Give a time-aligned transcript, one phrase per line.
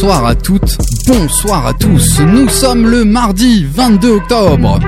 [0.00, 2.20] Bonsoir à toutes, bonsoir à tous.
[2.20, 4.78] Nous sommes le mardi 22 octobre.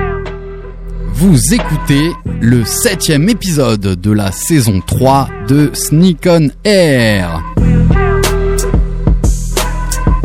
[1.14, 7.42] Vous écoutez le septième épisode de la saison 3 de Sneak on Air.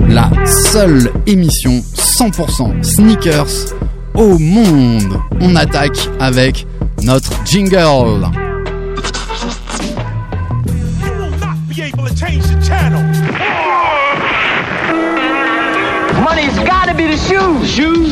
[0.07, 3.73] La seule émission 100% sneakers
[4.13, 5.19] au monde.
[5.41, 6.67] On attaque avec
[7.01, 8.29] notre jingle.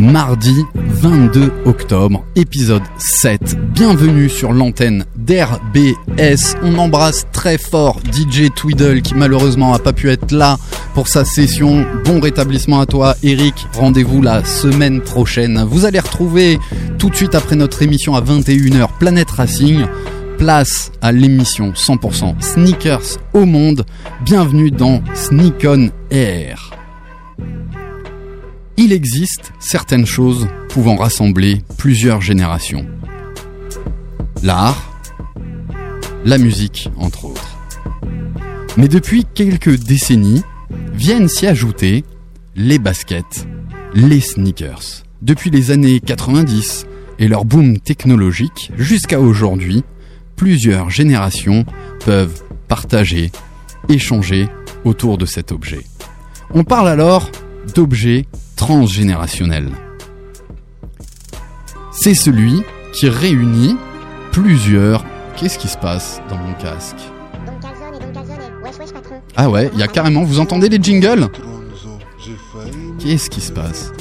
[0.00, 3.56] Mardi 22 octobre, épisode 7.
[3.74, 6.56] Bienvenue sur l'antenne d'RBS.
[6.62, 10.56] On embrasse très fort DJ Twiddle qui malheureusement n'a pas pu être là
[10.94, 11.84] pour sa session.
[12.06, 13.54] Bon rétablissement à toi Eric.
[13.74, 15.62] Rendez-vous la semaine prochaine.
[15.68, 16.58] Vous allez retrouver
[16.98, 19.84] tout de suite après notre émission à 21h Planète Racing.
[20.38, 23.84] Place à l'émission 100% sneakers au monde.
[24.24, 26.79] Bienvenue dans Sneak on Air.
[28.82, 32.86] Il existe certaines choses pouvant rassembler plusieurs générations.
[34.42, 34.98] L'art,
[36.24, 37.58] la musique, entre autres.
[38.78, 40.42] Mais depuis quelques décennies,
[40.94, 42.06] viennent s'y ajouter
[42.56, 43.46] les baskets,
[43.92, 45.02] les sneakers.
[45.20, 46.86] Depuis les années 90
[47.18, 49.84] et leur boom technologique jusqu'à aujourd'hui,
[50.36, 51.66] plusieurs générations
[52.06, 53.30] peuvent partager,
[53.90, 54.48] échanger
[54.86, 55.84] autour de cet objet.
[56.54, 57.30] On parle alors
[57.74, 58.24] d'objets
[58.60, 59.70] transgénérationnel.
[61.92, 62.62] C'est celui
[62.92, 63.78] qui réunit
[64.32, 65.02] plusieurs...
[65.36, 66.98] Qu'est-ce qui se passe dans mon casque
[69.34, 70.24] Ah ouais, il y a carrément...
[70.24, 71.28] Vous entendez les jingles?
[72.98, 73.92] Qu'est-ce qui se passe?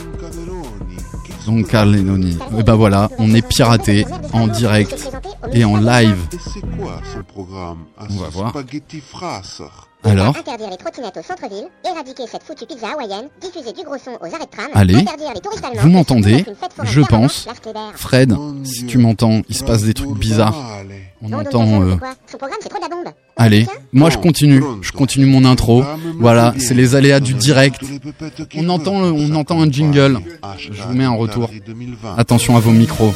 [1.45, 2.37] Don Carlenoni.
[2.57, 5.09] Et bah voilà, on est piraté en direct
[5.53, 6.19] et en live.
[6.31, 7.85] C'est quoi son programme?
[7.97, 8.53] On va voir.
[10.03, 14.11] Alors, Interdire les trottinettes au centre-ville, éradiquer cette foutue pizza hawaïenne, diffuser du gros son
[14.11, 16.45] aux arrêts de tram, Allez, interdire les touristes allemands, vous m'entendez
[16.83, 17.47] Je pense.
[17.95, 18.33] Fred,
[18.63, 20.55] si tu m'entends, il se passe des trucs bizarres.
[21.21, 21.81] On entend...
[21.81, 22.13] Euh, c'est quoi?
[22.31, 23.13] Son programme, c'est trop de la bombe.
[23.37, 25.83] On Allez, moi je continue, je continue mon intro.
[26.17, 27.81] Voilà, c'est les aléas du direct.
[28.55, 30.19] On entend, on entend un jingle.
[30.57, 31.49] Je vous mets un retour.
[32.17, 33.13] Attention à vos micros.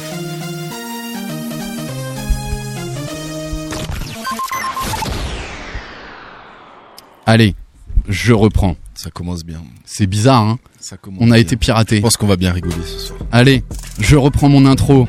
[7.26, 7.54] Allez,
[8.08, 8.76] je reprends.
[8.94, 9.62] Ça commence bien.
[9.84, 11.42] C'est bizarre, hein Ça commence On a bien.
[11.42, 11.96] été piraté.
[11.96, 13.18] Je pense qu'on va bien rigoler ce soir.
[13.32, 13.64] Allez,
[13.98, 15.08] je reprends mon intro.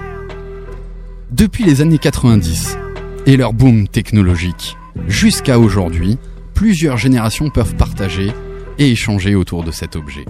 [1.32, 2.78] Depuis les années 90
[3.26, 4.78] et leur boom technologique,
[5.08, 6.18] jusqu'à aujourd'hui,
[6.54, 8.32] plusieurs générations peuvent partager
[8.80, 10.26] et échanger autour de cet objet.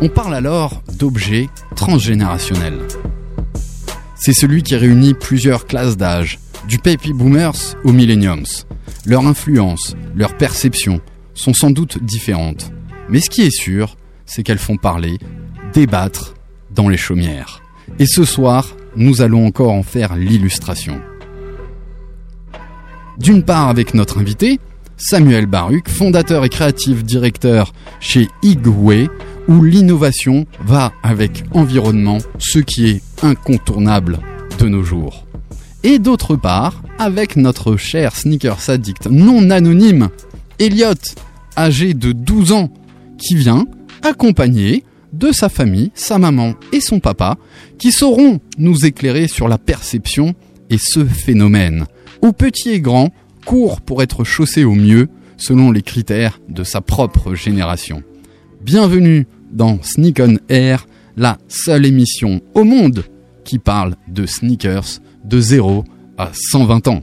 [0.00, 2.78] On parle alors d'objets transgénérationnels.
[4.22, 8.44] C'est celui qui réunit plusieurs classes d'âge, du baby boomers aux millenniums.
[9.06, 11.00] Leur influence, leur perception
[11.32, 12.70] sont sans doute différentes.
[13.08, 15.16] Mais ce qui est sûr, c'est qu'elles font parler,
[15.72, 16.34] débattre
[16.70, 17.62] dans les chaumières.
[17.98, 21.00] Et ce soir, nous allons encore en faire l'illustration.
[23.16, 24.60] D'une part avec notre invité,
[24.98, 29.08] Samuel Baruch, fondateur et créatif directeur chez Igwe,
[29.50, 34.20] où l'innovation va avec environnement, ce qui est incontournable
[34.60, 35.26] de nos jours.
[35.82, 40.08] Et d'autre part, avec notre cher sneakers addict non anonyme,
[40.60, 40.94] Elliot,
[41.58, 42.70] âgé de 12 ans,
[43.18, 43.66] qui vient
[44.02, 47.36] accompagné de sa famille, sa maman et son papa,
[47.76, 50.34] qui sauront nous éclairer sur la perception
[50.70, 51.86] et ce phénomène,
[52.22, 53.10] où petit et grand
[53.44, 55.08] court pour être chaussé au mieux
[55.38, 58.04] selon les critères de sa propre génération.
[58.60, 60.86] Bienvenue dans Sneak on Air,
[61.16, 63.04] la seule émission au monde
[63.44, 65.84] qui parle de sneakers de 0
[66.18, 67.02] à 120 ans.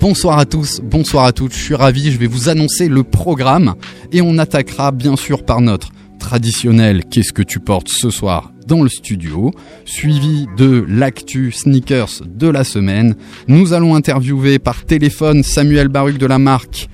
[0.00, 3.74] Bonsoir à tous, bonsoir à toutes, je suis ravi, je vais vous annoncer le programme
[4.10, 8.82] et on attaquera bien sûr par notre traditionnel Qu'est-ce que tu portes ce soir dans
[8.82, 9.52] le studio,
[9.84, 13.16] suivi de l'actu sneakers de la semaine.
[13.48, 16.88] Nous allons interviewer par téléphone Samuel Baruch de la marque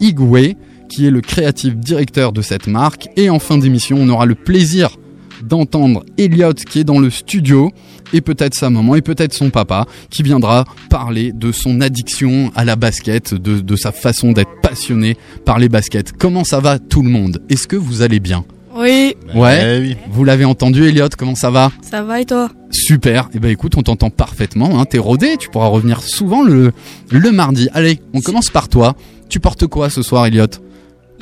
[0.00, 0.56] Igwe,
[0.88, 3.08] qui est le créatif directeur de cette marque.
[3.16, 4.96] Et en fin d'émission, on aura le plaisir
[5.42, 7.70] d'entendre Elliot qui est dans le studio
[8.12, 12.64] et peut-être sa maman et peut-être son papa qui viendra parler de son addiction à
[12.64, 16.12] la basket, de, de sa façon d'être passionné par les baskets.
[16.16, 17.42] Comment ça va tout le monde?
[17.50, 18.44] Est-ce que vous allez bien?
[18.78, 19.96] Oui, Ouais, Eh oui.
[20.10, 21.70] vous l'avez entendu Elliot, comment ça va?
[21.82, 22.50] Ça va et toi?
[22.70, 24.84] Super, et ben écoute, on t'entend parfaitement, hein.
[24.84, 26.72] t'es rodé, tu pourras revenir souvent le,
[27.10, 27.68] le mardi.
[27.72, 28.94] Allez, on commence par toi.
[29.30, 30.46] Tu portes quoi ce soir Elliot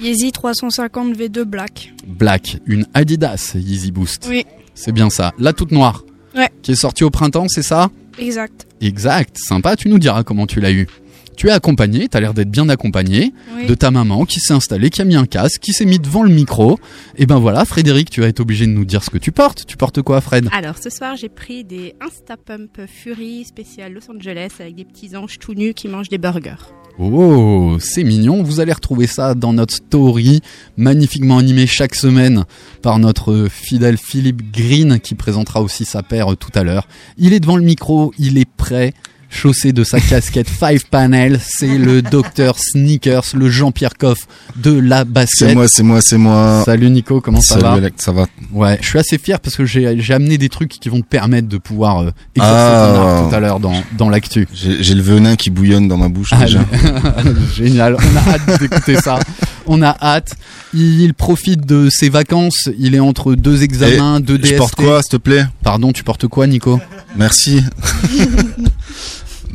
[0.01, 1.93] Yeezy 350 V2 Black.
[2.07, 4.27] Black, une Adidas Yeezy Boost.
[4.29, 4.45] Oui,
[4.75, 6.05] C'est bien ça, la toute noire.
[6.35, 6.51] Ouais.
[6.63, 7.91] Qui est sortie au printemps, c'est ça?
[8.19, 8.67] Exact.
[8.81, 10.87] Exact, sympa, tu nous diras comment tu l'as eu.
[11.37, 13.67] Tu es accompagné, t'as l'air d'être bien accompagné Oui.
[13.67, 16.23] de ta maman qui s'est installée, qui a mis un casque, qui s'est mis devant
[16.23, 16.79] le micro.
[17.17, 19.67] Et ben voilà, Frédéric, tu vas être obligé de nous dire ce que tu portes.
[19.67, 20.49] Tu portes quoi, Fred?
[20.53, 25.39] Alors ce soir j'ai pris des Instapump Fury spécial Los Angeles avec des petits anges
[25.39, 26.55] tout nus qui mangent des burgers.
[26.99, 28.45] Oh, c'est mignon.
[28.45, 30.41] Vous allez retrouver ça dans notre story,
[30.77, 32.45] magnifiquement animée chaque semaine
[32.83, 36.87] par notre fidèle Philippe Green qui présentera aussi sa paire tout à l'heure.
[37.19, 38.93] Il est devant le micro, il est prêt.
[39.35, 44.19] Chaussé de sa casquette Five Panel, c'est le docteur Sneakers, le Jean-Pierre Coff
[44.57, 45.49] de la basket.
[45.49, 46.63] C'est moi, c'est moi, c'est moi.
[46.65, 49.57] Salut Nico, comment ça Salut va Alex, ça va Ouais, je suis assez fier parce
[49.57, 52.93] que j'ai amené des trucs qui vont te permettre de pouvoir euh, exercer Ah.
[52.95, 54.47] ton art tout à l'heure dans, dans l'actu.
[54.55, 56.61] J'ai le venin qui bouillonne dans ma bouche Ah, déjà.
[57.57, 59.19] Génial, on a hâte d'écouter ça.
[59.67, 60.35] On a hâte.
[60.75, 62.69] Il profite de ses vacances.
[62.79, 64.53] Il est entre deux examens, deux DST.
[64.53, 65.47] Je porte quoi, s'il te plaît?
[65.63, 66.81] Pardon, tu portes quoi, Nico?
[67.17, 67.63] Merci.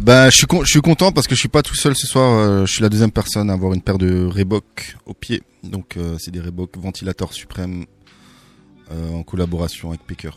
[0.09, 2.07] bah, je suis con- je suis content parce que je suis pas tout seul ce
[2.07, 2.33] soir.
[2.39, 5.44] euh, je suis la deuxième personne à avoir une paire de Reebok au pied.
[5.63, 7.85] Donc, euh, c'est des Reebok ventilateurs suprêmes
[8.91, 10.31] euh, en collaboration avec Paker.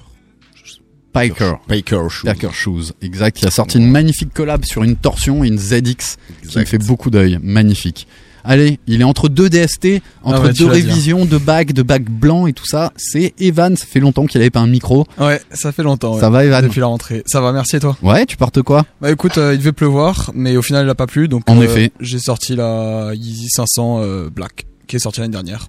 [1.15, 1.55] Piker.
[1.69, 2.25] Paker Shoes.
[2.25, 3.37] Packer Shoes, exact.
[3.39, 6.17] Qui a sorti une magnifique collab sur une torsion et une ZX
[6.51, 7.39] qui me fait beaucoup d'œil.
[7.43, 8.07] Magnifique.
[8.45, 10.71] Allez, il est entre deux DST, entre Ah ouais, deux dire.
[10.71, 12.93] révisions, deux bacs, deux bacs blancs et tout ça.
[12.97, 13.77] C'est Evan.
[13.77, 15.07] Ça fait longtemps qu'il avait pas un micro.
[15.19, 16.15] Ouais, ça fait longtemps.
[16.15, 16.21] ouais.
[16.21, 17.23] Ça va, Evan Depuis la rentrée.
[17.27, 17.97] Ça va, merci et toi?
[18.03, 18.85] Ouais, tu portes quoi?
[19.01, 21.59] Bah écoute, euh, il devait pleuvoir, mais au final il a pas plu, donc En
[21.59, 21.93] euh, effet.
[22.01, 25.69] j'ai sorti la Yeezy 500 euh, Black, qui est sortie l'année dernière,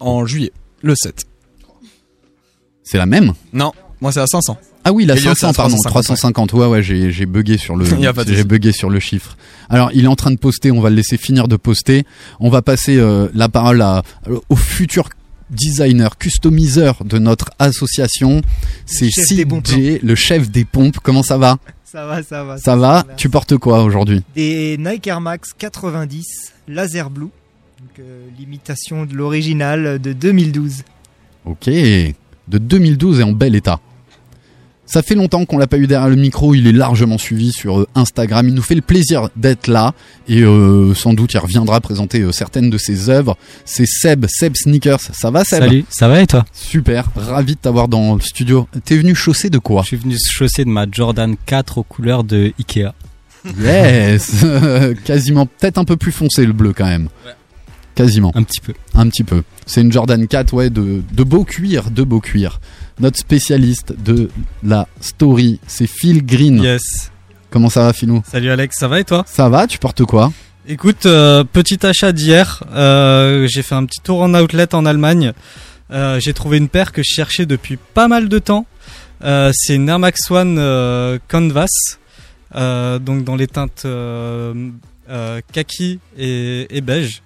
[0.00, 0.52] en juillet,
[0.82, 1.24] le 7.
[2.82, 3.32] C'est la même?
[3.52, 4.56] Non, moi c'est à 500.
[4.88, 6.52] Ah oui, la Elliot, 500, c'est à pardon, 350, 350.
[6.52, 7.84] Ouais, ouais, j'ai, j'ai bugué sur le,
[8.28, 9.36] j'ai bugué sur le chiffre.
[9.68, 10.70] Alors, il est en train de poster.
[10.70, 12.04] On va le laisser finir de poster.
[12.38, 14.04] On va passer euh, la parole à,
[14.48, 15.08] au futur
[15.50, 18.42] designer, customiseur de notre association.
[18.84, 20.98] C'est CJ, le chef des pompes.
[21.02, 21.58] Comment ça va?
[21.84, 22.56] Ça va, ça va.
[22.58, 23.04] Ça va?
[23.16, 24.22] Tu portes quoi aujourd'hui?
[24.36, 27.30] Des Nike Air Max 90 Laser Blue.
[27.80, 30.84] Donc, euh, l'imitation de l'original de 2012.
[31.44, 31.66] Ok.
[31.66, 33.80] De 2012 et en bel état.
[34.86, 37.80] Ça fait longtemps qu'on l'a pas eu derrière le micro, il est largement suivi sur
[37.80, 39.94] euh, Instagram, il nous fait le plaisir d'être là
[40.28, 43.36] et euh, sans doute il reviendra présenter euh, certaines de ses œuvres.
[43.64, 45.60] C'est Seb, Seb Sneakers, ça va Seb?
[45.60, 46.44] Salut, ça va et toi?
[46.52, 48.68] Super, ravi de t'avoir dans le studio.
[48.84, 49.82] T'es venu chausser de quoi?
[49.82, 52.92] Je suis venu chausser de ma Jordan 4 aux couleurs de Ikea.
[53.60, 54.44] Yes.
[55.04, 57.08] Quasiment, peut-être un peu plus foncé le bleu quand même.
[57.96, 58.30] Quasiment.
[58.34, 58.74] Un petit peu.
[58.94, 59.42] Un petit peu.
[59.64, 62.60] C'est une Jordan 4, ouais, de, de beau cuir, de beau cuir.
[63.00, 64.28] Notre spécialiste de
[64.62, 66.62] la story, c'est Phil Green.
[66.62, 67.10] Yes.
[67.50, 68.22] Comment ça va, Philou?
[68.30, 69.24] Salut Alex, ça va et toi?
[69.26, 70.30] Ça va, tu portes quoi?
[70.68, 75.32] Écoute, euh, petit achat d'hier, euh, j'ai fait un petit tour en outlet en Allemagne.
[75.90, 78.66] Euh, j'ai trouvé une paire que je cherchais depuis pas mal de temps.
[79.22, 80.56] C'est une Air Max One
[81.28, 81.96] Canvas,
[82.54, 83.86] donc dans les teintes
[85.08, 87.22] euh, kaki et, et beige.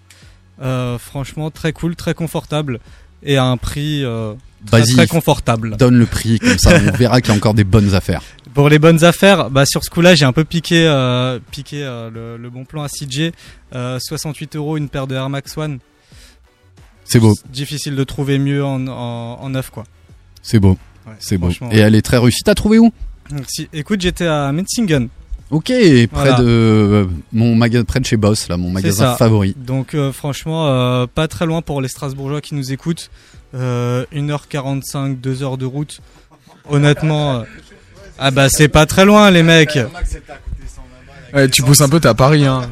[0.61, 2.81] Euh, franchement, très cool, très confortable
[3.23, 4.35] et à un prix euh,
[4.67, 5.77] très, confortable.
[5.77, 8.23] Donne le prix, comme ça on verra qu'il y a encore des bonnes affaires.
[8.53, 12.11] Pour les bonnes affaires, bah sur ce coup-là, j'ai un peu piqué, euh, piqué euh,
[12.11, 13.31] le, le bon plan à CJ.
[13.75, 15.79] Euh, 68 euros une paire de Air Max One.
[17.05, 19.85] C'est beau, Difficile de trouver mieux en, en, en neuf, quoi.
[20.43, 20.77] c'est beau,
[21.07, 21.51] Ouais, c'est beau.
[21.51, 21.77] Et ouais.
[21.79, 22.43] elle est très réussie.
[22.45, 22.93] T'as trouvé où?
[23.31, 25.09] Donc, si- écoute, j'étais à Metzingen.
[25.51, 26.39] Ok, près Voilà.
[26.39, 29.17] de euh, mon magasin, près de chez Boss, là, mon magasin ça.
[29.17, 29.55] favori.
[29.59, 33.11] Donc euh, franchement, euh, pas très loin pour les Strasbourgeois qui nous écoutent.
[33.55, 36.01] Euh, 1h45, 2h de route.
[36.69, 37.43] Honnêtement, euh,
[38.19, 39.77] ah bah c'est pas très loin les mecs.
[41.35, 42.63] Ouais, tu pousses un peu, t'es à Paris, hein.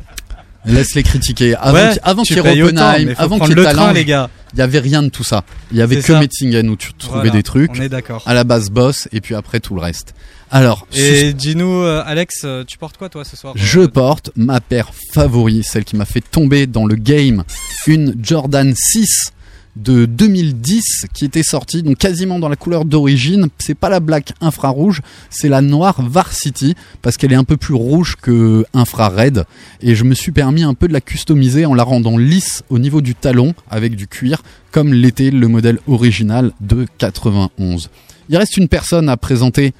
[0.66, 1.54] Laisse les critiquer.
[1.56, 4.06] Avant Ouais, qu'il- avant qu'il y ait Oppenheim, avant qu'il y ait le train, les
[4.06, 4.30] gars.
[4.54, 5.44] il y avait rien de tout ça.
[5.70, 6.18] Il y avait que ça.
[6.20, 7.70] Metzingen où tu trouvais Voilà, des trucs.
[7.76, 8.22] On est d'accord.
[8.24, 10.14] À la base Boss et puis après tout le reste.
[10.54, 14.60] Alors, Et dis-nous, euh, Alex, euh, tu portes quoi toi ce soir Je porte ma
[14.60, 17.42] paire favorite, celle qui m'a fait tomber dans le game,
[17.88, 19.32] une Jordan 6
[19.74, 23.48] de 2010 qui était sorti, donc quasiment dans la couleur d'origine.
[23.58, 27.74] C'est pas la black infrarouge, c'est la noire Varsity parce qu'elle est un peu plus
[27.74, 29.46] rouge que infrared.
[29.80, 32.78] Et je me suis permis un peu de la customiser en la rendant lisse au
[32.78, 37.90] niveau du talon avec du cuir, comme l'était le modèle original de 91.
[38.28, 39.74] Il reste une personne à présenter.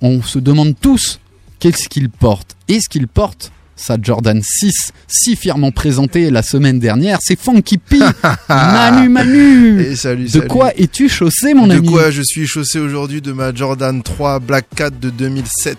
[0.00, 1.20] On se demande tous
[1.58, 2.56] qu'est-ce qu'il porte.
[2.68, 7.98] Est-ce qu'il porte sa Jordan 6, si fièrement présentée la semaine dernière, c'est Funky P.
[8.48, 9.80] Manu Manu.
[9.82, 13.30] Et salut, de quoi es-tu chaussé, mon de ami quoi je suis chaussé aujourd'hui de
[13.32, 15.78] ma Jordan 3 Black Cat de 2007.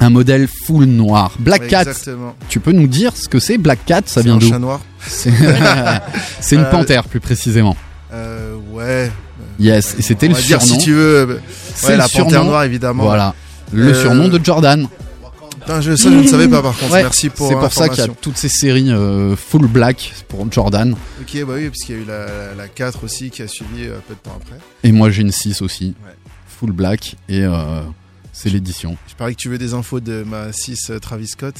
[0.00, 1.34] Un modèle full noir.
[1.38, 1.82] Black Cat.
[1.82, 2.34] Exactement.
[2.50, 4.02] Tu peux nous dire ce que c'est Black Cat?
[4.04, 4.48] Ça C'est vient un d'où?
[4.48, 4.80] chat noir.
[5.06, 5.30] C'est
[6.40, 7.76] c'est une Euh, panthère, plus précisément.
[8.12, 9.10] Euh, ouais.
[9.58, 10.80] Yes, et c'était On le va dire surnom.
[10.80, 11.40] si tu veux.
[11.74, 12.44] C'est Ouais, la panthère surnom.
[12.50, 13.04] noire évidemment.
[13.04, 13.34] Voilà.
[13.72, 14.86] Le Euh, surnom de Jordan.
[15.60, 16.92] Putain, je, ça je ne savais pas par contre.
[16.92, 20.12] Ouais, Merci pour C'est pour ça qu'il y a toutes ces séries euh, full black
[20.28, 20.94] pour Jordan.
[21.20, 23.48] Ok, bah oui, parce qu'il y a eu la, la- la 4 aussi qui a
[23.48, 24.56] suivi euh, peu de temps après.
[24.82, 25.94] Et moi j'ai une 6 aussi.
[26.60, 27.16] Full black.
[27.30, 27.80] Et euh,
[28.32, 28.96] c'est l'édition.
[29.08, 31.54] Je parie que tu veux des infos de ma 6 euh, Travis Scott.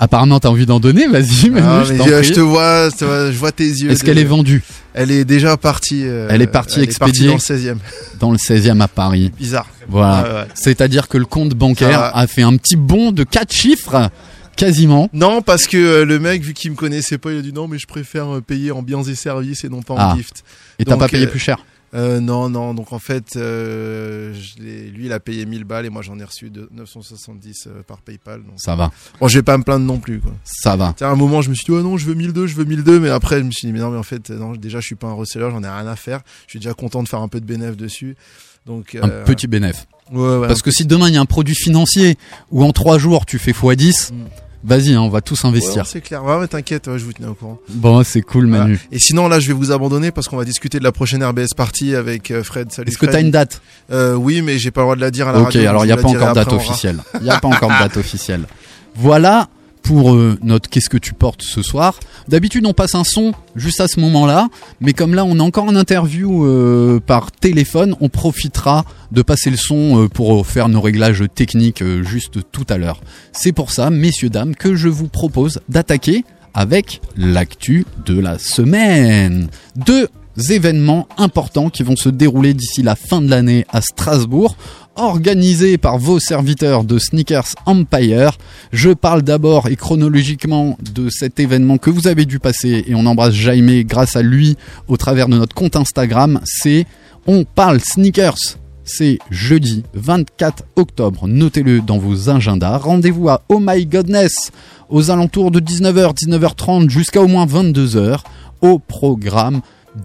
[0.00, 3.90] Apparemment t'as envie d'en donner, vas-y, Manu, Ah, je te vois, je vois- tes yeux.
[3.90, 4.62] Est-ce qu'elle est vendue?
[4.94, 6.02] Elle est déjà partie.
[6.04, 7.78] euh, Elle est partie elle expédiée dans le 16e.
[8.20, 9.32] dans le 16e à Paris.
[9.36, 9.66] Bizarre.
[9.88, 10.22] Voilà.
[10.22, 10.48] Ouais.
[10.54, 14.08] C'est-à-dire que le compte bancaire a fait un petit bond de 4 chiffres,
[14.56, 15.08] quasiment.
[15.12, 17.66] Non, parce que euh, le mec, vu qu'il me connaissait pas, il a dit non,
[17.68, 20.14] mais je préfère euh, payer en biens et services et non pas en Ah.
[20.16, 20.44] gift.
[20.78, 21.58] Et t'as pas payé plus cher?
[21.94, 22.74] Euh, Non, non.
[22.74, 26.24] Donc en fait, euh, je lui, il a payé 1000 balles et moi, j'en ai
[26.24, 28.42] reçu de 970 euh, par PayPal.
[28.42, 28.90] Donc, Ça va.
[29.20, 30.20] Bon, je vais pas me plaindre non plus.
[30.20, 30.32] Quoi.
[30.44, 30.94] Ça va.
[31.00, 33.00] à un moment, je me suis dit, oh non, je veux 1002, je veux 1002,
[33.00, 34.94] mais après, je me suis dit, mais non, mais en fait, non, déjà, je suis
[34.94, 36.20] pas un reseller, j'en ai rien à faire.
[36.46, 38.16] Je suis déjà content de faire un peu de bénéfice dessus.
[38.66, 39.86] Donc, Un euh, petit bénéfice.
[40.12, 42.16] Ouais, ouais, Parce que si demain il y a un produit financier
[42.50, 44.12] où en 3 jours tu fais x10,
[44.64, 45.86] vas-y, hein, on va tous Ouais, investir.
[45.86, 46.24] c'est clair.
[46.24, 47.58] Ouais, mais t'inquiète, ouais, je vous tenais au courant.
[47.68, 48.64] Bon, c'est cool, Voilà.
[48.64, 48.80] Manu.
[48.92, 51.54] Et sinon, là, je vais vous abandonner parce qu'on va discuter de la prochaine RBS
[51.56, 52.72] party avec euh, Fred.
[52.72, 52.88] Salut.
[52.90, 53.60] Est-ce que t'as une date?
[53.92, 55.68] Euh, Oui, mais j'ai pas le droit de la dire à la Ok, radio.
[55.68, 56.98] alors il n'y a pas encore de date officielle.
[57.14, 58.46] Il n'y a pas encore de date officielle.
[58.94, 59.48] Voilà
[59.88, 61.98] pour euh, notre Qu'est-ce que tu portes ce soir.
[62.28, 64.48] D'habitude, on passe un son juste à ce moment-là,
[64.82, 69.48] mais comme là, on est encore en interview euh, par téléphone, on profitera de passer
[69.48, 73.00] le son euh, pour faire nos réglages techniques juste tout à l'heure.
[73.32, 79.48] C'est pour ça, messieurs, dames, que je vous propose d'attaquer avec l'actu de la semaine.
[79.74, 80.08] Deux
[80.50, 84.54] événements importants qui vont se dérouler d'ici la fin de l'année à Strasbourg,
[84.98, 88.36] organisés par vos serviteurs de Sneakers Empire.
[88.72, 93.06] Je parle d'abord et chronologiquement de cet événement que vous avez dû passer et on
[93.06, 94.56] embrasse Jaime grâce à lui
[94.88, 96.40] au travers de notre compte Instagram.
[96.44, 96.86] C'est
[97.26, 98.58] On parle Sneakers.
[98.84, 101.28] C'est jeudi 24 octobre.
[101.28, 102.78] Notez-le dans vos agendas.
[102.78, 104.50] Rendez-vous à Oh My Godness
[104.88, 108.20] aux alentours de 19h, 19h30 jusqu'à au moins 22h
[108.62, 109.60] au programme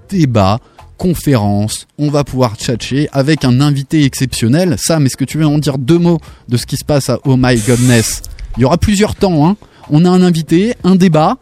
[0.09, 0.59] débat,
[1.03, 1.85] conférence.
[1.97, 4.77] On va pouvoir tchatcher avec un invité exceptionnel.
[4.77, 7.19] Sam, est-ce que tu veux en dire deux mots de ce qui se passe à
[7.25, 8.21] Oh My Godness?
[8.55, 9.45] Il y aura plusieurs temps.
[9.45, 9.57] Hein.
[9.89, 11.39] On a un invité, un débat.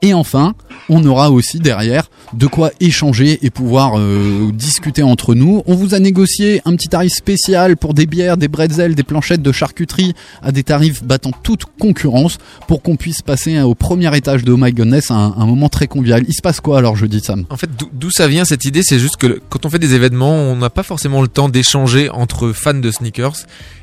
[0.00, 0.54] Et enfin,
[0.88, 5.62] on aura aussi derrière de quoi échanger et pouvoir euh, discuter entre nous.
[5.66, 9.42] On vous a négocié un petit tarif spécial pour des bières, des bretzels, des planchettes
[9.42, 14.44] de charcuterie à des tarifs battant toute concurrence pour qu'on puisse passer au premier étage
[14.44, 16.24] de Oh My Goodness un, un moment très convivial.
[16.28, 17.44] Il se passe quoi alors jeudi Sam?
[17.50, 18.82] En fait, d'où- ça vient cette idée?
[18.82, 22.10] C'est juste que quand on fait des événements, on n'a pas forcément le temps d'échanger
[22.10, 23.36] entre fans de sneakers.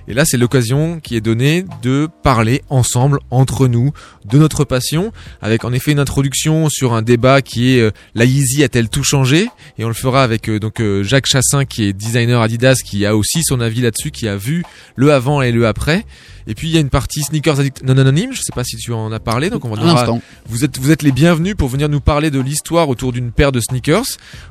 [0.10, 3.92] Et là, c'est l'occasion qui est donnée de parler ensemble, entre nous,
[4.24, 5.12] de notre passion,
[5.42, 9.04] avec en effet une introduction sur un débat qui est euh, la Yeezy a-t-elle tout
[9.04, 12.76] changé Et on le fera avec euh, donc euh, Jacques Chassin, qui est designer Adidas,
[12.86, 14.64] qui a aussi son avis là-dessus, qui a vu
[14.96, 16.06] le avant et le après.
[16.46, 18.34] Et puis il y a une partie sneakers addict non anonyme.
[18.34, 20.22] Je sais pas si tu en as parlé, donc on va Un instant.
[20.46, 23.52] vous êtes, vous êtes les bienvenus pour venir nous parler de l'histoire autour d'une paire
[23.52, 24.06] de sneakers,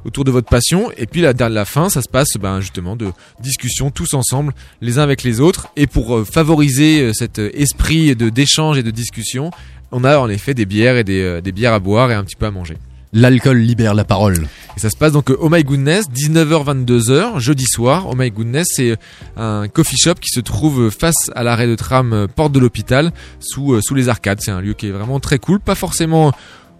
[0.04, 0.90] autour de votre passion.
[0.96, 4.98] Et puis la, la fin, ça se passe ben, justement de discussion tous ensemble, les
[4.98, 5.68] uns avec les autres.
[5.76, 9.52] Et pour euh, favoriser cet esprit de d'échange et de discussion,
[9.92, 12.36] on a en effet des bières et des, des bières à boire et un petit
[12.36, 12.76] peu à manger.
[13.12, 14.46] L'alcool libère la parole.
[14.76, 18.06] Et ça se passe donc euh, Oh My Goodness, 19h-22h, jeudi soir.
[18.10, 18.96] Oh My Goodness, c'est
[19.36, 23.12] un coffee shop qui se trouve face à l'arrêt de tram euh, Porte de l'Hôpital,
[23.40, 24.40] sous, euh, sous les arcades.
[24.40, 26.32] C'est un lieu qui est vraiment très cool, pas forcément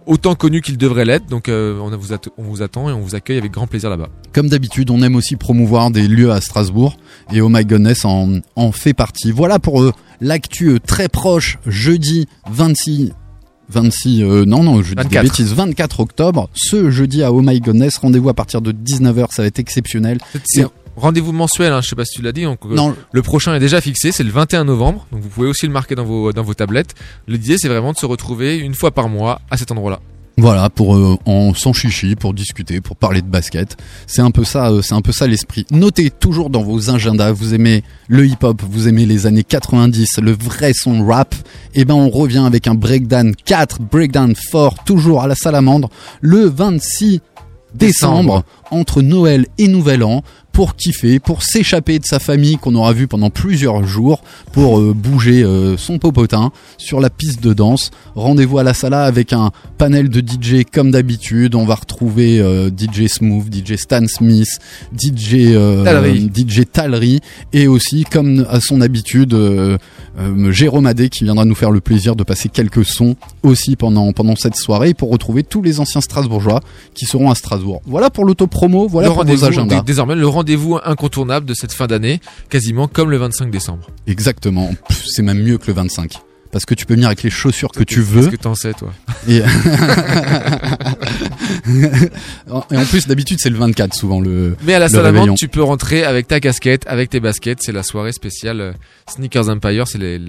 [0.07, 1.27] autant connu qu'il devrait l'être.
[1.27, 4.09] Donc euh, on, vous on vous attend et on vous accueille avec grand plaisir là-bas.
[4.33, 6.97] Comme d'habitude, on aime aussi promouvoir des lieux à Strasbourg
[7.31, 9.31] et Oh My Goodness en, en fait partie.
[9.31, 9.91] Voilà pour euh,
[10.21, 13.11] l'actu euh, très proche, jeudi 26
[13.69, 15.23] 26 euh, non non je dis des 24.
[15.23, 19.41] bêtises 24 octobre ce jeudi à Oh My Goodness rendez-vous à partir de 19h ça
[19.41, 20.65] va être exceptionnel C'est
[20.97, 22.43] rendez-vous mensuel, hein, je sais pas si tu l'as dit.
[22.43, 22.95] Donc, euh, Non.
[23.11, 25.05] Le prochain est déjà fixé, c'est le 21 novembre.
[25.11, 26.95] Donc vous pouvez aussi le marquer dans vos, dans vos tablettes.
[27.27, 29.99] L'idée c'est vraiment de se retrouver une fois par mois à cet endroit-là.
[30.39, 33.75] Voilà, pour euh, en sans chichi, pour discuter, pour parler de basket.
[34.05, 35.65] C'est un peu ça, euh, c'est un peu ça l'esprit.
[35.71, 40.31] Notez toujours dans vos agendas, vous aimez le hip-hop, vous aimez les années 90, le
[40.33, 41.33] vrai son rap.
[41.73, 45.89] Et ben on revient avec un breakdown 4, breakdown fort, toujours à la salamandre,
[46.21, 47.21] le 26
[47.73, 50.23] décembre, entre Noël et Nouvel An
[50.57, 54.23] pour kiffer, pour s'échapper de sa famille qu'on aura vu pendant plusieurs jours,
[54.53, 57.91] pour euh, bouger euh, son popotin sur la piste de danse.
[58.15, 61.53] Rendez-vous à la sala avec un panel de DJ comme d'habitude.
[61.53, 64.49] On va retrouver euh, DJ Smooth, DJ Stan Smith,
[64.99, 66.31] DJ Talry.
[66.35, 67.19] DJ Talry
[67.53, 69.37] et aussi comme à son habitude
[70.19, 74.11] euh, Jérôme Adé qui viendra nous faire le plaisir de passer quelques sons aussi pendant
[74.13, 76.61] pendant cette soirée pour retrouver tous les anciens Strasbourgeois
[76.95, 77.81] qui seront à Strasbourg.
[77.85, 79.75] Voilà pour l'auto-promo, voilà le pour vos agendas.
[79.77, 82.19] dé- désormais le rendez-vous incontournable de cette fin d'année,
[82.49, 83.87] quasiment comme le 25 décembre.
[84.07, 84.71] Exactement.
[85.05, 86.13] C'est même mieux que le 25.
[86.51, 88.21] Parce que tu peux venir avec les chaussures que tu veux.
[88.21, 88.91] Qu'est-ce que t'en sais, toi
[89.27, 89.41] Et...
[92.71, 94.55] Et en plus, d'habitude, c'est le 24, souvent, le.
[94.65, 95.35] Mais à la le salamandre, réveillon.
[95.35, 97.59] tu peux rentrer avec ta casquette, avec tes baskets.
[97.61, 98.71] C'est la soirée spéciale euh,
[99.09, 99.87] Sneakers Empire.
[99.87, 100.19] C'est le,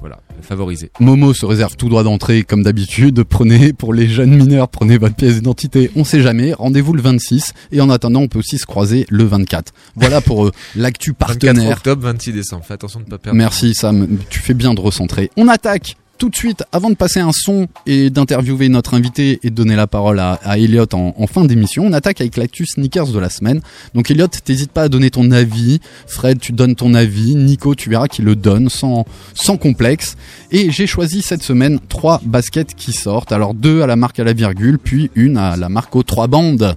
[0.00, 0.90] voilà, favorisé.
[1.00, 3.22] Momo se réserve tout droit d'entrée, comme d'habitude.
[3.24, 5.90] Prenez, pour les jeunes mineurs, prenez votre pièce d'identité.
[5.96, 6.52] On sait jamais.
[6.52, 7.52] Rendez-vous le 26.
[7.72, 9.72] Et en attendant, on peut aussi se croiser le 24.
[9.96, 11.76] Voilà pour euh, l'actu 24 partenaire.
[11.76, 12.64] octobre, 26 décembre.
[12.66, 13.36] Fais attention de ne pas perdre.
[13.36, 15.30] Merci Sam, tu fais bien de recentrer.
[15.36, 19.50] On attaque tout de suite, avant de passer un son et d'interviewer notre invité et
[19.50, 23.08] de donner la parole à, à Elliot en, fin d'émission, on attaque avec l'actu sneakers
[23.08, 23.60] de la semaine.
[23.92, 25.80] Donc Elliot, t'hésites pas à donner ton avis.
[26.06, 27.34] Fred, tu donnes ton avis.
[27.34, 29.04] Nico, tu verras qu'il le donne sans,
[29.34, 30.16] sans complexe.
[30.52, 33.32] Et j'ai choisi cette semaine trois baskets qui sortent.
[33.32, 36.28] Alors deux à la marque à la virgule, puis une à la marque aux trois
[36.28, 36.76] bandes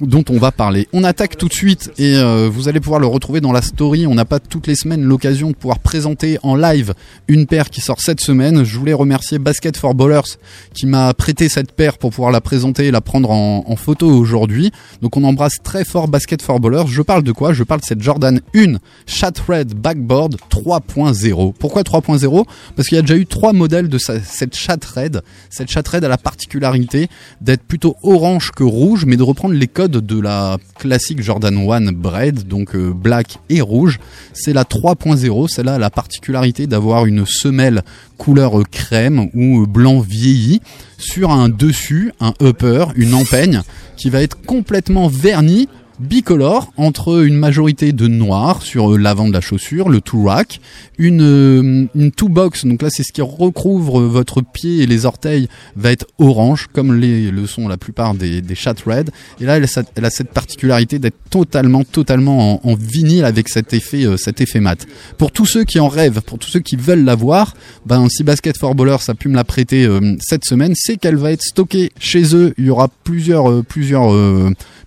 [0.00, 0.88] dont on va parler.
[0.92, 4.06] On attaque tout de suite et euh, vous allez pouvoir le retrouver dans la story.
[4.06, 6.94] On n'a pas toutes les semaines l'occasion de pouvoir présenter en live
[7.28, 8.64] une paire qui sort cette semaine.
[8.64, 10.38] Je voulais remercier Basket for Ballers
[10.72, 14.70] qui m'a prêté cette paire pour pouvoir la présenter et la prendre en, photo aujourd'hui.
[15.02, 16.86] Donc on embrasse très fort Basket for Ballers.
[16.86, 17.52] Je parle de quoi?
[17.52, 21.52] Je parle de cette Jordan 1 Shatred Backboard 3.0.
[21.58, 22.44] Pourquoi 3.0
[22.76, 25.22] Parce qu'il y a déjà eu trois modèles de cette Shatred.
[25.50, 27.08] Cette Shatred a la particularité
[27.40, 31.92] d'être plutôt orange que rouge, mais de reprendre les codes de la classique Jordan 1
[31.92, 34.00] Bread, donc euh, black et rouge.
[34.32, 35.48] C'est la 3.0.
[35.48, 37.82] Celle-là a la particularité d'avoir une semelle
[38.18, 40.60] couleur crème ou blanc vieilli
[40.98, 43.62] sur un dessus, un upper, une empeigne
[43.96, 45.68] qui va être complètement vernie
[46.00, 50.60] bicolore entre une majorité de noir sur euh, l'avant de la chaussure, le two rack,
[50.98, 54.86] une euh, une two box, donc là c'est ce qui recouvre euh, votre pied et
[54.86, 59.10] les orteils va être orange comme les le sont la plupart des des chat red
[59.40, 64.40] et là elle a, cette- particularité d'être totalement totalement en, vinyle avec cet effet cet
[64.40, 64.86] effet mat.
[65.18, 67.54] Pour tous ceux qui en rêvent, pour tous ceux qui veulent l'avoir,
[67.86, 69.88] ben si Basket for Ballers a pu me la prêter
[70.20, 72.54] cette semaine, c'est qu'elle va être stockée chez eux.
[72.58, 74.12] Il y aura plusieurs plusieurs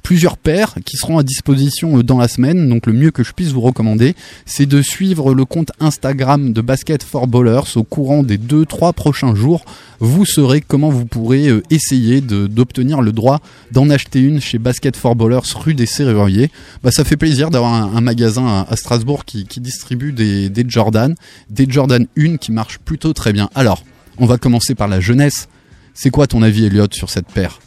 [0.04, 2.68] plusieurs paires qui seront à disposition euh, dans la semaine.
[2.68, 6.62] Donc le mieux que je puisse vous recommander, c'est de suivre le compte Instagram de
[6.62, 9.64] Basket for Ballers au courant des 2-3 prochains jours.
[10.00, 13.40] Vous saurez comment vous pourrez euh, essayer d'obtenir le droit
[13.72, 16.52] d'en acheter une chez Basket for Ballers rue des Serruriers.
[16.84, 21.16] Bah, ça fait plaisir d'avoir un, magasin à, Strasbourg qui, distribue des, des Jordan,
[21.50, 23.50] des Jordan 1 qui marchent plutôt très bien.
[23.56, 23.84] Alors,
[24.18, 25.48] on va commencer par la jeunesse.
[25.94, 27.60] C'est quoi ton avis, Elliot, sur cette paire?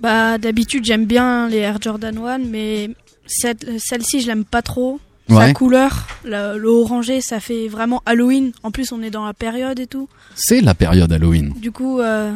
[0.00, 2.90] Bah, d'habitude, j'aime bien les Air Jordan 1, mais
[3.26, 5.00] celle-ci, je l'aime pas trop.
[5.28, 5.48] Ouais.
[5.48, 8.52] Sa couleur, le, le orangé, ça fait vraiment Halloween.
[8.62, 10.08] En plus, on est dans la période et tout.
[10.36, 11.52] C'est la période Halloween.
[11.60, 12.32] Du coup, euh,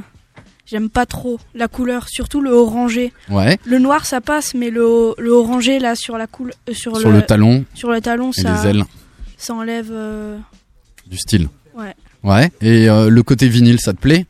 [0.67, 3.13] j'aime pas trop la couleur, surtout le orangé.
[3.29, 3.59] Ouais.
[3.65, 6.57] Le noir, ça passe, mais le, le orangé, là, sur la couleur.
[6.73, 8.61] sur, Sur le talon Sur le talon, et ça.
[8.65, 8.85] les ailes.
[9.37, 9.91] Ça enlève.
[9.93, 10.37] euh,
[11.07, 11.49] Du style.
[11.77, 11.95] Ouais.
[12.25, 12.51] Ouais.
[12.61, 14.27] Et euh, le côté vinyle, ça te plaît?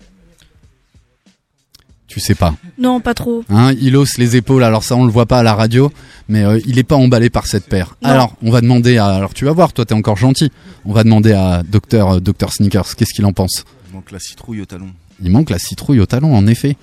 [2.11, 2.55] Tu sais pas.
[2.77, 3.45] Non, pas trop.
[3.49, 5.93] Hein, il hausse les épaules, alors ça on le voit pas à la radio,
[6.29, 7.95] mais euh, il est pas emballé par cette paire.
[8.03, 8.11] Non.
[8.11, 10.51] Alors, on va demander à, alors tu vas voir, toi t'es encore gentil,
[10.85, 13.65] on va demander à Docteur euh, Docteur Sneakers, qu'est-ce qu'il en pense?
[13.89, 14.91] Il manque la citrouille au talon.
[15.23, 16.77] Il manque la citrouille au talon, en effet.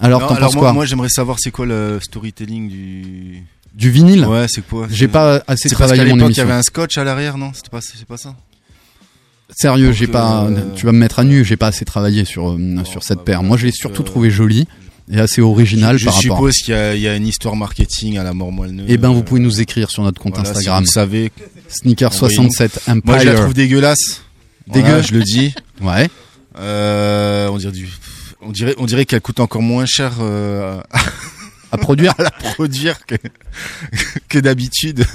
[0.00, 0.72] Alors, t'en penses moi, quoi?
[0.74, 3.44] Moi, j'aimerais savoir c'est quoi le storytelling du.
[3.74, 4.26] Du vinyle?
[4.26, 6.62] Ouais, c'est quoi J'ai pas assez C'est parce travaillé qu'à mon il y avait un
[6.62, 7.52] scotch à l'arrière, non?
[7.54, 8.34] C'était pas, c'est pas ça?
[9.54, 10.44] Sérieux, j'ai pas.
[10.44, 11.44] euh, Tu vas me mettre à nu.
[11.44, 13.42] J'ai pas assez travaillé sur euh, sur cette paire.
[13.42, 14.66] Moi, je l'ai surtout trouvé jolie
[15.10, 16.36] et assez originale Je par rapport.
[16.36, 18.98] suppose qu'il y, a- il y a une histoire marketing à la mort moelle Eh
[18.98, 20.84] ben, vous pouvez nous écrire sur notre compte Voilà, si Instagram.
[20.84, 21.32] vous savez.
[21.68, 23.02] Sneaker 67 Empire.
[23.04, 24.22] Moi, je la trouve dégueulasse.
[24.66, 24.86] Dégueu.
[24.88, 25.54] Voilà, je le dis.
[25.80, 26.10] Ouais.
[26.58, 27.88] Euh, on dirait du,
[28.42, 30.78] on dirait, on dirait qu'elle coûte encore moins cher euh,
[31.72, 33.14] à produire, à la produire que
[34.28, 35.06] que d'habitude.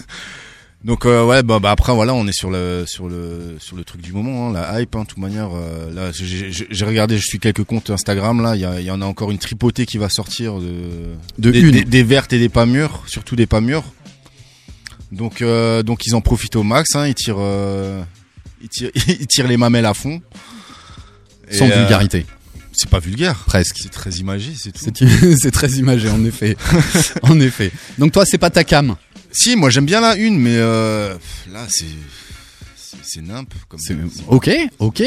[0.84, 3.86] Donc euh, ouais bah, bah après voilà on est sur le sur le sur le
[3.86, 7.24] truc du moment hein, la hype hein, de toute manière euh, là j'ai- regardé je
[7.24, 10.60] suis quelques comptes Instagram là il y, en a encore une tripotée qui va sortir
[10.60, 11.72] de De des, une.
[11.72, 13.86] des, des vertes et des pas mûres surtout des pas mûres
[15.14, 17.40] donc euh, donc ils en profitent au max hein, ils tirent
[18.62, 20.22] ils tirent ils tirent les mamelles à fond
[21.50, 22.26] Et, Sans vulgarité.
[22.74, 23.78] c'est pas vulgaire Presque.
[23.82, 26.58] c'est très imagé c'est tout C'est c'est très imagé, en effet.
[27.22, 27.72] en effet.
[28.00, 28.96] Donc toi, c'est pas ta cam.
[29.34, 31.14] Si moi j'aime bien la une mais euh,
[31.52, 31.86] là c'est
[33.04, 33.96] c'est- nimp comme C'est-
[34.30, 35.04] Ok, ok.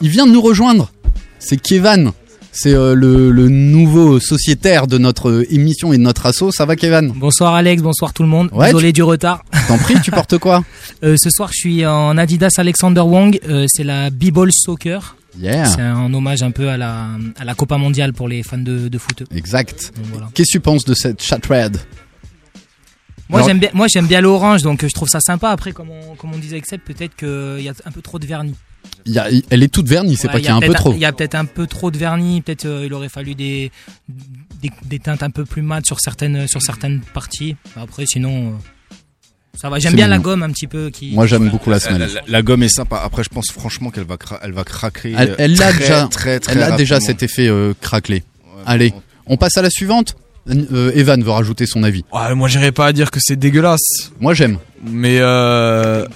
[0.00, 0.92] Il vient de nous rejoindre.
[1.38, 2.12] C'est Kevan.
[2.52, 6.50] C'est euh, le, le nouveau sociétaire de notre euh, émission et de notre asso.
[6.50, 8.48] Ça va, Kevan Bonsoir Alex, bonsoir tout le monde.
[8.52, 9.44] Ouais, Désolé tu- du retard.
[9.68, 10.64] T'en prie, tu portes quoi?
[11.04, 13.38] Euh, ce soir, je suis en Adidas Alexander Wong.
[13.48, 15.16] Euh, c'est la B-Ball Soccer.
[15.38, 15.66] Yeah.
[15.66, 17.06] C'est un hommage un peu à la,
[17.38, 19.22] à la Copa Mondiale pour les fans de, de foot.
[19.32, 19.92] Exact.
[19.96, 20.28] Donc, voilà.
[20.34, 21.76] Qu'est-ce que tu penses de cette chat red?
[23.28, 25.50] Moi, j'aime bien, moi, j'aime bien l'orange, donc euh, je trouve ça sympa.
[25.50, 28.18] Après, comme on, comme on disait avec Seb, peut-être qu'il y a un peu trop
[28.18, 28.54] de vernis.
[29.04, 30.60] Il y a- Elle est toute vernie, c'est Ouais, pas il qu'il y a un
[30.60, 30.92] peu trop.
[30.94, 32.40] Il y a peut-être un peu trop de vernis.
[32.40, 33.70] Peut-être euh, il aurait fallu des,
[34.62, 37.56] des, des teintes un peu plus mates sur certaines, sur certaines parties.
[37.76, 38.96] Après, sinon, euh,
[39.60, 39.78] ça va.
[39.78, 40.88] J'aime bien la gomme un petit peu.
[40.90, 41.12] Qui...
[41.12, 42.10] Moi, j'aime beaucoup la La, semelle.
[42.14, 42.98] la- la gomme est sympa.
[43.04, 45.14] Après, je pense franchement qu'elle va, cra- elle va craquer.
[45.18, 48.22] Elle, elle très, a déjà, très, très elle a déjà cet effet euh, craquelé.
[48.64, 48.94] Allez,
[49.26, 50.16] on passe à la suivante.
[50.48, 52.04] Euh, Evan veut rajouter son avis.
[52.12, 54.12] Ouais, moi j'irais pas à dire que c'est dégueulasse.
[54.20, 54.58] Moi j'aime.
[54.84, 56.06] Mais euh...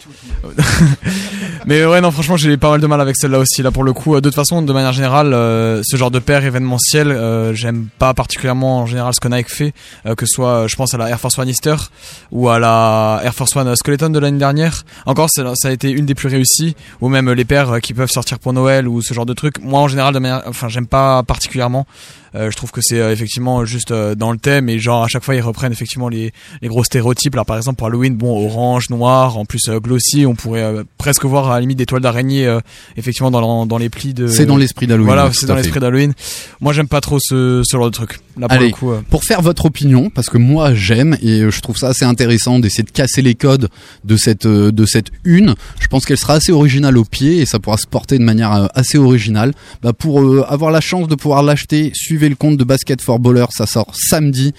[1.66, 3.92] mais ouais non franchement j'ai pas mal de mal avec celle-là aussi là pour le
[3.92, 4.14] coup.
[4.14, 7.88] Euh, De toute façon de manière générale euh, ce genre de paire événementiel euh, j'aime
[7.98, 9.75] pas particulièrement en général ce que Nike fait
[10.16, 11.75] que ce soit je pense à la Air Force One Easter
[12.31, 14.85] ou à la Air Force One Skeleton de l'année dernière.
[15.07, 18.38] Encore ça, a été une des plus réussies ou même les paires qui peuvent sortir
[18.38, 19.61] pour Noël ou ce genre de trucs.
[19.62, 21.87] Moi en général de manière enfin j'aime pas particulièrement.
[22.35, 25.42] Je trouve que c'est effectivement juste dans le thème et genre à chaque fois ils
[25.42, 27.35] reprennent effectivement les, les gros stéréotypes.
[27.35, 30.85] Alors par exemple pour Halloween, bon orange, noir, en plus euh, glossy, on pourrait euh,
[30.99, 32.61] presque voir à la limite des toiles d'araignée euh,
[32.97, 34.27] effectivement dans, dans les plis de.
[34.27, 36.12] C'est dans l'esprit d'Halloween, Voilà, c'est dans l'esprit d'Halloween.
[36.61, 38.21] Moi j'aime pas trop ce, ce genre de truc.
[38.38, 38.93] Là pour Allez, le coup.
[39.11, 42.85] pour faire votre opinion, parce que moi j'aime et je trouve ça assez intéressant d'essayer
[42.85, 43.69] de casser les codes
[44.05, 45.55] de cette de cette une.
[45.81, 48.69] Je pense qu'elle sera assez originale au pied et ça pourra se porter de manière
[48.75, 49.53] assez originale.
[49.83, 53.19] Bah pour euh, avoir la chance de pouvoir l'acheter, suivez le compte de Basket for
[53.19, 54.53] Baller, ça sort samedi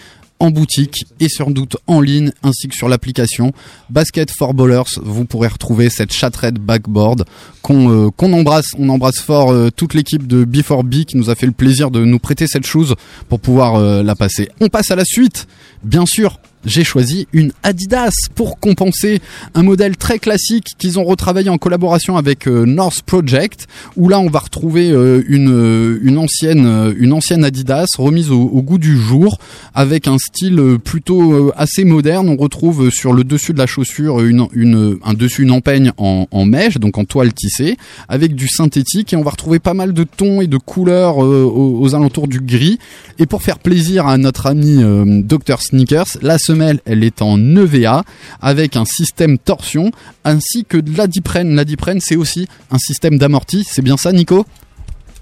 [0.44, 3.54] en boutique et sur doute en ligne ainsi que sur l'application
[3.90, 5.00] Basket for Ballers.
[5.02, 7.24] Vous pourrez retrouver cette chatred backboard
[7.62, 8.66] qu'on euh, qu'on embrasse.
[8.78, 12.04] On embrasse fort euh, toute l'équipe de B4B qui nous a fait le plaisir de
[12.04, 12.96] nous prêter cette chose
[13.30, 14.50] pour pouvoir euh, la passer.
[14.60, 15.48] On passe à la suite.
[15.82, 19.22] Bien sûr, j'ai choisi une Adidas pour compenser
[19.54, 24.20] un modèle très classique qu'ils ont retravaillé en collaboration avec euh, North Project où là
[24.20, 28.98] on va retrouver euh, une euh, une ancienne une ancienne Adidas remise au, goût du
[28.98, 29.40] jour
[29.74, 32.30] avec un style plutôt assez moderne.
[32.30, 36.28] On retrouve sur le dessus de la chaussure une une un dessus une empeigne en,
[36.32, 39.94] en mèche donc en toile tissée avec du synthétique et on va retrouver pas mal
[39.94, 42.80] de tons et de couleurs aux, aux alentours du gris
[43.20, 44.82] et pour faire plaisir à notre ami
[45.24, 48.04] Dr Sneakers, la semelle elle est en EVA
[48.42, 49.92] avec un système torsion
[50.24, 51.56] ainsi que de l'adiprène.
[51.56, 54.46] L'adiprène c'est aussi un système d'amorti, c'est bien ça Nico?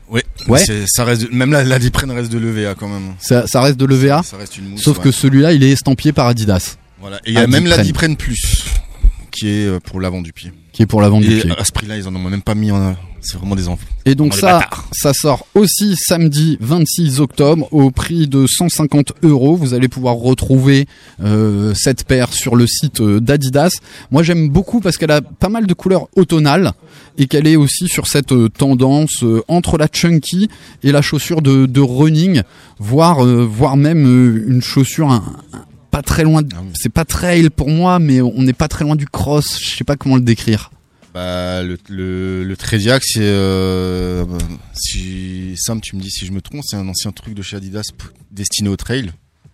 [0.09, 0.21] Oui.
[0.49, 0.59] Ouais.
[0.87, 3.13] Ça reste, même la, la Diprène reste de l'EVA quand même.
[3.19, 5.03] ça, ça reste de l'EVA Ça reste une mousse, Sauf ouais.
[5.05, 6.75] que celui-là il est estampillé par Adidas.
[6.99, 7.17] Voilà.
[7.25, 8.65] Et il y a même la Adiprène, Diprène Plus
[9.31, 10.51] qui est euh, pour l'avant du pied.
[10.73, 11.51] Qui est pour l'avant du pied.
[11.57, 12.95] À ce prix-là, ils en ont même pas mis en.
[13.23, 13.85] C'est vraiment des enfants.
[14.05, 14.61] Et donc des ça,
[14.93, 19.55] ça sort aussi samedi 26 octobre au prix de 150 euros.
[19.55, 20.87] Vous allez pouvoir retrouver
[21.21, 23.69] euh, cette paire sur le site euh, d'Adidas.
[24.09, 26.71] Moi j'aime beaucoup parce qu'elle a pas mal de couleurs automnales
[27.19, 30.49] et qu'elle est aussi sur cette euh, tendance euh, entre la chunky
[30.81, 32.41] et la chaussure de, de running,
[32.79, 34.03] voire voire même
[34.47, 35.65] une chaussure un- un-
[36.01, 36.41] pas très loin.
[36.73, 39.59] C'est pas trail pour moi, mais on n'est pas très loin du cross.
[39.61, 40.71] Je sais pas comment le décrire.
[41.13, 42.55] Bah, le, le,
[43.01, 43.19] c'est.
[43.19, 44.25] Euh,
[44.73, 47.57] si, Sam, tu me dis si je me trompe, c'est un ancien truc de chez
[47.57, 47.89] Adidas
[48.31, 49.11] destiné au trail.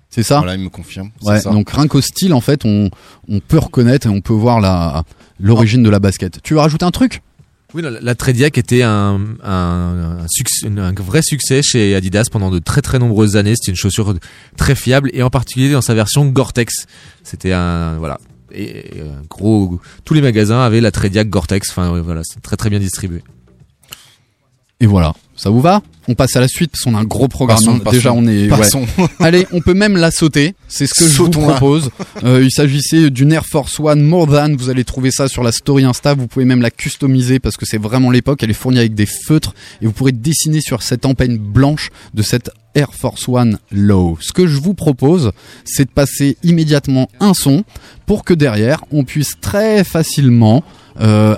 [0.09, 1.11] C'est ça Voilà, il me confirme.
[1.23, 1.51] Ouais, ça.
[1.51, 2.89] donc rien qu'au style, en fait, on,
[3.27, 5.03] on peut reconnaître et on peut voir la
[5.39, 6.41] l'origine de la basket.
[6.43, 7.21] Tu veux rajouter un truc?
[7.73, 12.59] Oui, la, Trediac était un, un, un, succès- un vrai succès chez Adidas pendant de
[12.59, 13.55] très très nombreuses années.
[13.55, 14.15] C'était une chaussure
[14.55, 16.85] très fiable et en particulier dans sa version Gore-Tex.
[17.23, 18.19] C'était un voilà
[18.53, 19.81] et, un gros.
[20.05, 21.69] Tous les magasins avaient la Trediac Gore-Tex.
[21.71, 23.21] Enfin voilà, c'est très très bien distribué.
[24.79, 25.13] Et voilà.
[25.37, 25.81] Ça vous va?
[26.09, 27.59] On passe à la suite parce qu'on a un gros programme.
[27.59, 28.13] Passons, Déjà,
[28.49, 29.09] passons, on est.
[29.19, 30.55] Allez, on peut même la sauter.
[30.67, 31.91] C'est ce que je vous propose.
[32.23, 34.55] Euh, il s'agissait d'une Air Force One More Than.
[34.57, 36.15] Vous allez trouver ça sur la story Insta.
[36.15, 38.41] Vous pouvez même la customiser parce que c'est vraiment l'époque.
[38.41, 42.23] Elle est fournie avec des feutres et vous pourrez dessiner sur cette empeigne blanche de
[42.23, 44.17] cette Air Force One Low.
[44.21, 45.31] Ce que je vous propose,
[45.65, 47.63] c'est de passer immédiatement un son
[48.05, 50.63] pour que derrière, on puisse très facilement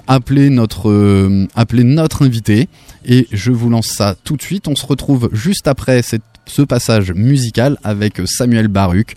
[0.07, 2.67] appeler notre euh, appeler notre invité
[3.05, 4.67] et je vous lance ça tout de suite.
[4.67, 6.01] On se retrouve juste après
[6.45, 9.15] ce passage musical avec Samuel Baruch,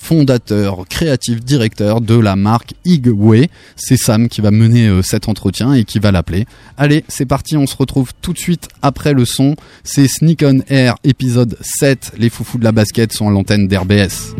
[0.00, 3.46] fondateur, créatif, directeur de la marque Igwe.
[3.76, 6.46] C'est Sam qui va mener euh, cet entretien et qui va l'appeler.
[6.76, 9.56] Allez, c'est parti, on se retrouve tout de suite après le son.
[9.84, 12.12] C'est Sneak on Air épisode 7.
[12.18, 14.34] Les foufous de la basket sont à l'antenne d'RBS.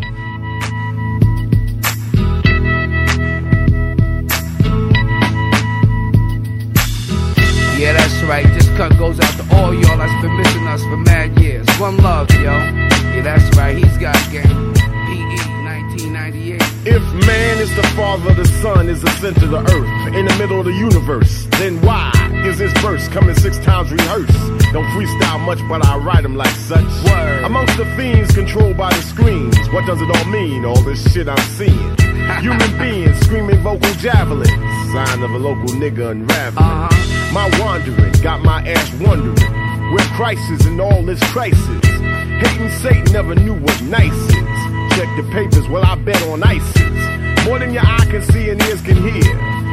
[7.83, 8.45] Yeah, that's right.
[8.45, 11.67] This cut goes out to all y'all that's been missing us for mad years.
[11.81, 12.39] One love, yo.
[12.39, 13.75] Yeah, that's right.
[13.75, 14.62] He's got game.
[16.83, 16.95] PE 1998.
[16.95, 20.35] If man is the father, the sun is the center of the earth, in the
[20.37, 22.11] middle of the universe, then why
[22.45, 24.33] is this verse coming six times rehearsed?
[24.73, 26.83] Don't freestyle much, but I write them like such.
[27.05, 27.43] Word.
[27.43, 30.65] Amongst the fiends controlled by the screens, what does it all mean?
[30.65, 31.95] All this shit I'm seeing.
[32.41, 34.49] Human beings screaming vocal javelins,
[34.93, 36.65] sign of a local nigga unraveling.
[36.65, 37.33] Uh-huh.
[37.33, 39.35] My wandering got my ass wondering
[39.93, 41.85] where crisis and all this crisis.
[42.43, 44.42] Hating Satan never knew what nice is.
[44.95, 47.45] Check the papers, well I bet on ISIS.
[47.47, 49.72] More than your eye can see and ears can hear.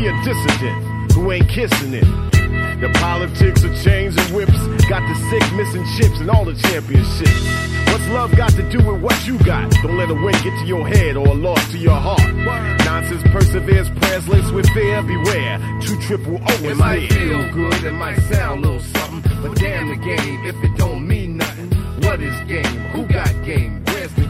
[0.00, 2.08] Be a dissident who ain't kissing it.
[2.80, 4.58] The politics of chains and whips
[4.88, 7.44] got the sick missing chips and all the championships.
[7.92, 9.70] What's love got to do with what you got?
[9.82, 12.34] Don't let a win get to your head or a loss to your heart.
[12.86, 15.02] Nonsense perseveres, prayers laced with fear.
[15.02, 19.54] Beware, two triple O It might feel good, it might sound a little something, but
[19.58, 21.70] damn the game if it don't mean nothing.
[22.04, 22.64] What is game?
[22.94, 23.84] Who got game?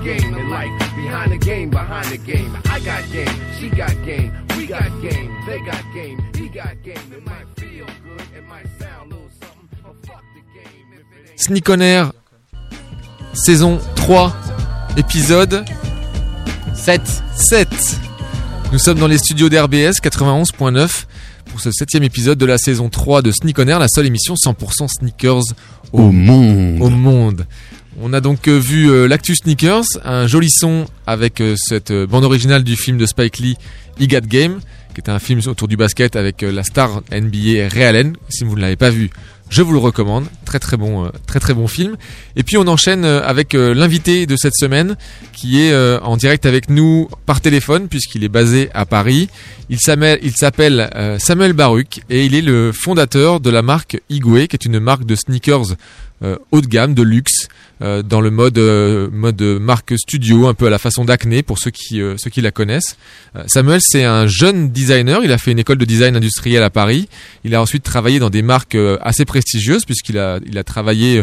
[0.04, 0.70] Game in life?
[0.96, 2.56] Behind the game, behind the game.
[2.66, 7.12] I got game, she got game, we got game, they got game, he got game.
[7.12, 11.00] It might feel good, it might sound a little something, but fuck the game if
[11.00, 11.38] it ain't.
[13.34, 14.32] Saison 3,
[14.96, 15.64] épisode
[16.74, 17.00] 7.
[17.36, 17.68] 7.
[18.72, 21.04] Nous sommes dans les studios d'RBS 91.9
[21.46, 24.34] pour ce septième épisode de la saison 3 de Sneak on Air, la seule émission
[24.34, 25.42] 100% sneakers
[25.92, 26.80] au, Au monde.
[26.82, 27.46] au monde.
[28.02, 32.24] On a donc euh, vu euh, l'actu sneakers, un joli son avec euh, cette bande
[32.24, 33.58] originale du film de Spike Lee,
[34.00, 34.60] He Got Game,
[34.94, 38.16] qui est un film autour du basket avec la star NBA Ray Allen.
[38.30, 39.10] Si vous ne l'avez pas vu,
[39.50, 40.24] je vous le recommande.
[40.46, 41.96] Très très bon, film.
[42.36, 44.96] Et puis on enchaîne avec l'invité de cette semaine,
[45.32, 49.28] qui est en direct avec nous par téléphone puisqu'il est basé à Paris.
[49.68, 54.64] Il s'appelle, Samuel Baruch et il est le fondateur de la marque Igwe, qui est
[54.64, 55.76] une marque de sneakers
[56.50, 57.48] haut de gamme, de luxe,
[57.82, 61.58] euh, dans le mode euh, mode marque studio, un peu à la façon d'Acne pour
[61.58, 62.96] ceux qui euh, ceux qui la connaissent.
[63.36, 65.20] Euh, Samuel, c'est un jeune designer.
[65.24, 67.08] Il a fait une école de design industriel à Paris.
[67.44, 71.22] Il a ensuite travaillé dans des marques euh, assez prestigieuses puisqu'il a il a travaillé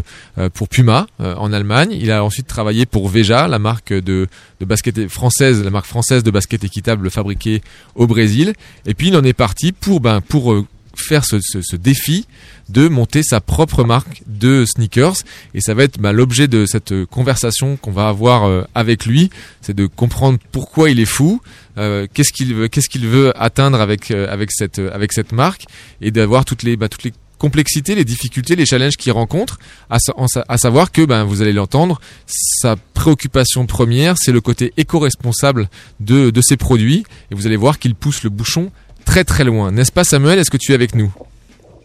[0.53, 1.91] pour Puma en Allemagne.
[1.91, 4.27] Il a ensuite travaillé pour Veja, la marque de
[4.59, 7.61] de basket française, la marque française de basket équitable fabriquée
[7.95, 8.53] au Brésil.
[8.85, 10.65] Et puis il en est parti pour ben pour
[10.99, 12.25] faire ce, ce, défi
[12.69, 15.17] de monter sa propre marque de sneakers.
[15.53, 19.05] Et ça va être bah, l'objet de cette euh, conversation qu'on va avoir euh, avec
[19.05, 19.29] lui.
[19.61, 21.41] C'est de comprendre pourquoi il est fou
[21.77, 25.65] euh, qu'est-ce qu'il veut qu'est-ce qu'il veut atteindre avec avec cette avec cette marque.
[26.01, 29.97] Et d'avoir toutes les bah, toutes les complexités, les difficultés, les challenges qu'il rencontre, à,
[30.47, 36.29] à savoir que, ben, vous allez l'entendre, sa préoccupation première, c'est le côté éco-responsable de,
[36.29, 38.71] de ses produits, et vous allez voir qu'il pousse le bouchon
[39.07, 39.71] très très loin.
[39.71, 40.37] N'est-ce pas Samuel?
[40.37, 41.09] Est-ce que tu es avec nous?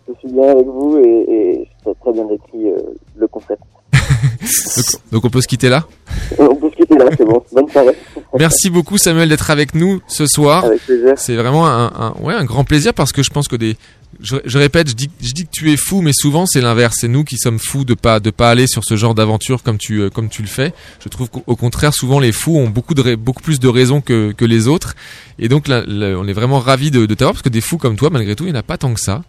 [0.08, 2.76] Je suis bien avec vous et, et t'as très bien décrit euh,
[3.16, 3.62] le concept.
[3.92, 5.86] donc, donc on peut se quitter là?
[6.38, 7.42] On peut se quitter là, c'est bon.
[7.52, 7.96] Bonne soirée.
[8.38, 10.64] Merci beaucoup Samuel d'être avec nous ce soir.
[10.64, 11.14] Avec plaisir.
[11.16, 13.76] C'est vraiment un, un, ouais, un grand plaisir parce que je pense que des
[14.22, 16.96] je, je répète, je dis, je dis que tu es fou, mais souvent c'est l'inverse.
[17.00, 19.78] C'est nous qui sommes fous de pas de pas aller sur ce genre d'aventure comme
[19.78, 20.72] tu euh, comme tu le fais.
[21.02, 24.32] Je trouve qu'au contraire, souvent les fous ont beaucoup de beaucoup plus de raisons que
[24.32, 24.94] que les autres.
[25.38, 27.96] Et donc là, on est vraiment ravis de, de t'avoir parce que des fous comme
[27.96, 29.22] toi, malgré tout, il n'y en a pas tant que ça.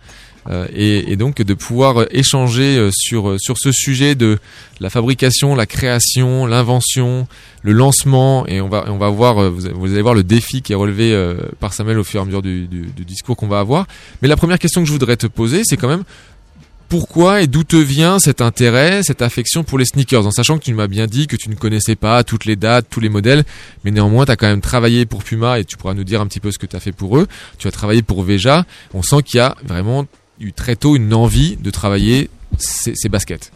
[0.49, 4.39] Euh, et, et, donc de pouvoir échanger euh, sur euh, sur ce sujet de
[4.81, 7.27] la fabrication, la création, l'invention,
[7.61, 10.75] le lancement et on va on va voir vous allez voir le défi qui est
[10.75, 11.17] relevé
[11.59, 13.87] par Samuel au fur et à mesure du, du, du discours qu'on va avoir.
[14.21, 16.03] Mais la première question que je voudrais te poser, c'est quand même
[16.93, 20.27] pourquoi et d'où te vient cet intérêt, cette affection pour les sneakers?
[20.27, 22.85] En sachant que tu m'as bien dit que tu ne connaissais pas toutes les dates,
[22.87, 23.45] tous les modèles,
[23.83, 26.27] mais néanmoins tu as quand même travaillé pour Puma et tu pourras nous dire un
[26.27, 27.27] petit peu ce que tu as fait pour eux.
[27.57, 28.65] Tu as travaillé pour Veja.
[28.93, 30.05] On sent qu'il y a vraiment
[30.39, 33.51] eu très tôt une envie de travailler ces, baskets.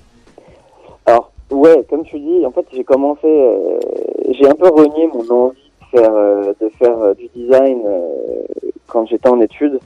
[1.06, 3.80] Alors, ouais, comme tu dis, en fait, j'ai commencé, euh,
[4.32, 7.82] j'ai un peu renié mon envie de faire, euh, de faire euh, du design
[8.88, 9.80] quand j'étais en études.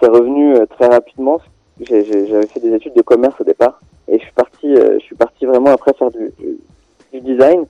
[0.00, 1.40] C'est revenu très rapidement.
[1.80, 5.46] J'avais fait des études de commerce au départ et je suis parti, je suis parti
[5.46, 6.32] vraiment après faire du,
[7.20, 7.64] design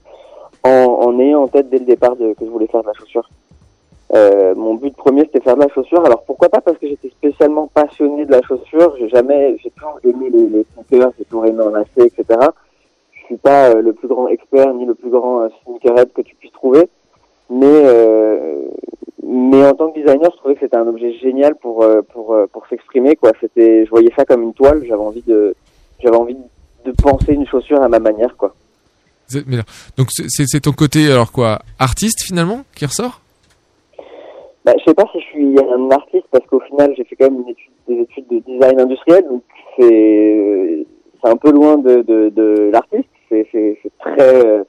[0.65, 3.29] en, ayant en tête dès le départ que je voulais faire de la chaussure.
[4.15, 6.05] Euh, mon but premier c'était faire de la chaussure.
[6.05, 6.61] Alors pourquoi pas?
[6.61, 8.95] Parce que j'étais spécialement passionné de la chaussure.
[8.99, 12.39] J'ai jamais, j'ai toujours aimé les, les sneakers, j'ai toujours aimé en acheter, etc.
[13.13, 16.23] Je suis pas euh, le plus grand expert ni le plus grand euh, sneakerhead que
[16.23, 16.89] tu puisses trouver,
[17.51, 18.69] mais euh,
[19.25, 22.37] mais en tant que designer, je trouvais que c'était un objet génial pour euh, pour
[22.53, 23.33] pour s'exprimer quoi.
[23.41, 24.85] C'était, je voyais ça comme une toile.
[24.87, 25.57] J'avais envie de
[25.99, 26.37] j'avais envie
[26.85, 28.55] de penser une chaussure à ma manière quoi.
[29.97, 33.21] Donc c'est ton côté alors quoi, artiste finalement qui ressort?
[34.67, 37.31] Bah, je sais pas si je suis un artiste parce qu'au final j'ai fait quand
[37.31, 37.45] même
[37.87, 39.43] des études de design industriel, donc
[39.79, 40.85] c'est
[41.23, 43.09] c'est un peu loin de, de, de l'artiste.
[43.29, 43.47] C'est
[44.01, 44.65] très euh,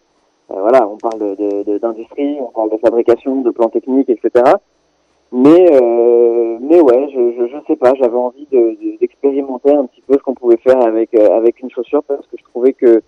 [0.48, 4.46] voilà, on parle de d'industrie, on parle de fabrication, de plans techniques, etc.
[5.32, 8.48] Mais euh, mais ouais, je, je, je sais pas, j'avais envie
[9.02, 12.26] d'expérimenter de, un petit peu ce qu'on pouvait faire avec euh, avec une chaussure parce
[12.28, 13.02] que je trouvais que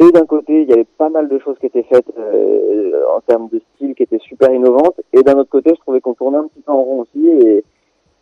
[0.00, 3.20] et d'un côté, il y avait pas mal de choses qui étaient faites euh, en
[3.20, 4.98] termes de style qui étaient super innovantes.
[5.12, 7.28] Et d'un autre côté, je trouvais qu'on tournait un petit peu en rond aussi.
[7.28, 7.64] Et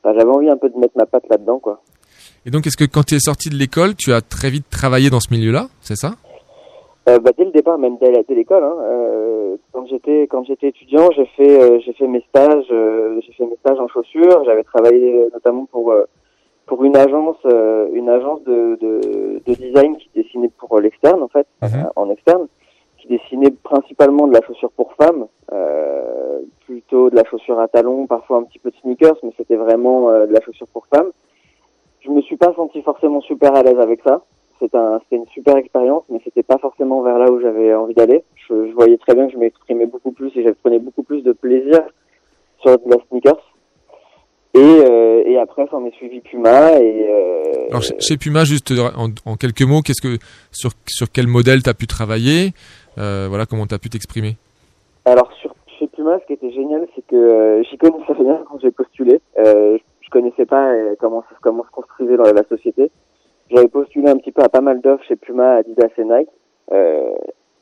[0.03, 1.81] bah, j'avais envie un peu de mettre ma patte là-dedans, quoi.
[2.47, 5.11] Et donc, est-ce que quand tu es sorti de l'école, tu as très vite travaillé
[5.11, 6.14] dans ce milieu-là, c'est ça?
[7.09, 8.64] Euh, bah, Dès le départ, même dès, l'école.
[8.64, 13.21] Hein, euh, quand j'étais quand j'étais étudiant, j'ai fait euh, j'ai fait mes stages euh,
[13.25, 14.45] j'ai fait mes stages en chaussures.
[14.45, 15.95] J'avais travaillé notamment pour
[16.69, 21.29] pour une agence, euh, une agence de, de, de, design qui dessinait pour l'externe en
[21.29, 21.69] fait, Mhm.
[21.75, 22.47] euh, en externe,
[22.99, 28.07] qui dessinait principalement de la chaussure pour femmes, euh, plutôt de la chaussure à talons,
[28.07, 31.11] parfois un petit peu de sneakers, mais c'était vraiment euh, de la chaussure pour femmes.
[32.01, 34.23] Je me suis pas senti forcément super à l'aise avec ça.
[34.61, 37.95] C'était un, c'était une super expérience, mais c'était pas forcément vers là où j'avais envie
[37.95, 38.25] d'aller.
[38.49, 41.23] Je, je voyais très bien que je m'exprimais beaucoup plus et je prenais beaucoup plus
[41.23, 41.81] de plaisir
[42.61, 43.41] sur de la sneakers.
[44.59, 46.73] Et, euh, et après, s'en est suivi Puma.
[46.81, 50.18] Et, euh, Alors, chez Puma, juste en, en quelques mots, qu'est-ce que
[50.51, 52.53] sur sur quel modèle t'as pu travailler
[52.99, 54.37] euh, Voilà, comment t'as pu t'exprimer?
[55.05, 58.59] Alors, sur, chez Puma, ce qui était génial, c'est que euh, j'y connaissais rien quand
[58.61, 59.21] j'ai postulé.
[59.38, 62.90] Euh, je connaissais pas euh, comment comment se construisait dans la société.
[63.51, 66.29] J'avais postulé un petit peu à pas mal d'offres chez Puma, Adidas et Nike.
[66.73, 67.14] Euh,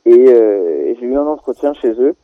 [0.07, 2.15] et, et j'ai eu un entretien chez eux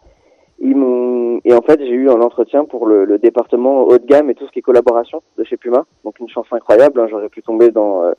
[0.62, 4.06] ils m'ont et en fait j'ai eu un entretien pour le, le, département haut de
[4.06, 5.84] gamme et tout ce qui est collaboration de chez Puma.
[6.04, 8.12] Donc une chance incroyable hein, j'aurais pu tomber dans euh,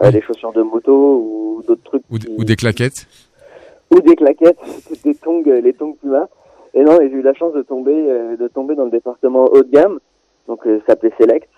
[0.00, 0.12] oui.
[0.12, 2.28] des chaussures de moto ou d'autres trucs ou, qui...
[2.38, 3.06] ou, des claquettes.
[3.90, 4.58] Ou des claquettes
[5.04, 6.28] des tongs les tongs Puma.
[6.74, 9.62] Et non j'ai eu la chance de tomber euh, de tomber dans le département haut
[9.62, 9.98] de gamme.
[10.46, 11.48] Donc euh, ça s'appelait Select.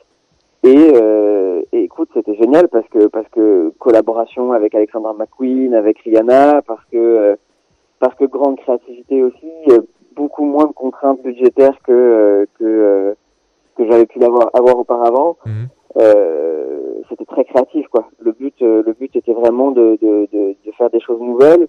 [0.62, 5.98] Et, euh, et écoute c'était génial parce que parce que collaboration avec Alexandra McQueen avec
[5.98, 7.36] Rihanna parce que euh,
[7.98, 9.46] parce que grande créativité aussi
[10.14, 13.14] beaucoup moins de contraintes budgétaires que euh, que euh,
[13.76, 15.36] que j'avais pu l'avoir avoir auparavant.
[15.46, 15.52] Mhm.
[15.52, 15.66] Mmh.
[15.96, 18.08] Euh, c'était très créatif quoi.
[18.18, 21.66] Le but le but était vraiment de de, de, de faire des choses nouvelles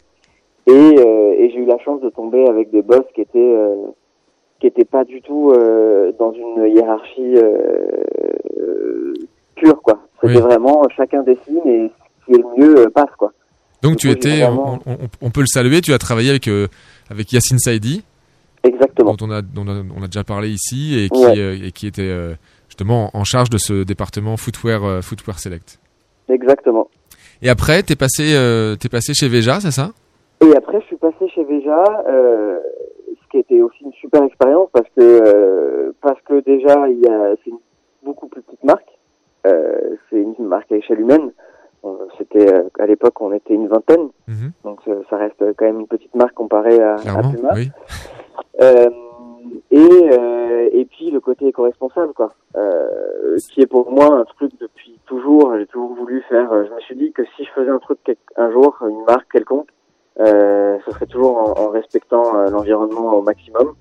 [0.67, 3.55] et, et j'ai eu la chance de tomber avec des boss qui étaient
[4.59, 5.53] qui étaient pas du tout
[6.17, 7.35] dans une hiérarchie
[9.55, 9.99] pure quoi.
[10.21, 10.41] C'était oui.
[10.41, 13.31] vraiment chacun dessine et ce qui est le mieux passe quoi.
[13.83, 14.79] Donc tu étais, vraiment...
[14.87, 16.49] on, on, on, peut le saluer, tu as travaillé avec
[17.11, 18.03] avec Yacine Saidi.
[18.65, 19.13] Exactement.
[19.13, 21.37] Dont on a, dont on a, déjà parlé ici et qui, ouais.
[21.39, 22.33] euh, et qui était euh,
[22.67, 25.79] justement en charge de ce département footwear, euh, footwear select.
[26.29, 26.89] Exactement.
[27.41, 29.91] Et après, t'es passé, es passé chez Veja, c'est ça?
[30.43, 34.87] Et après, je suis passé chez Veja, ce qui était aussi une super expérience parce
[34.97, 37.59] que parce que déjà, il y a, c'est une
[38.03, 38.87] beaucoup plus petite marque.
[39.43, 41.31] c'est une marque à échelle humaine.
[42.17, 42.47] c'était
[42.79, 44.51] à l'époque on était une vingtaine, Mhm.
[44.63, 44.79] donc
[45.09, 47.51] ça reste quand même une petite marque comparée à, à Puma.
[47.53, 47.69] oui.
[48.61, 48.89] Euh,
[49.71, 49.77] et
[50.11, 54.99] euh, et puis le côté éco-responsable quoi, euh, qui est pour moi un truc depuis
[55.05, 55.55] toujours.
[55.57, 56.51] J'ai toujours voulu faire.
[56.51, 57.99] euh, Je me suis dit que si je faisais un truc
[58.37, 59.69] un jour, une marque quelconque,
[60.19, 63.73] euh, ce serait toujours en, en respectant l'environnement au maximum.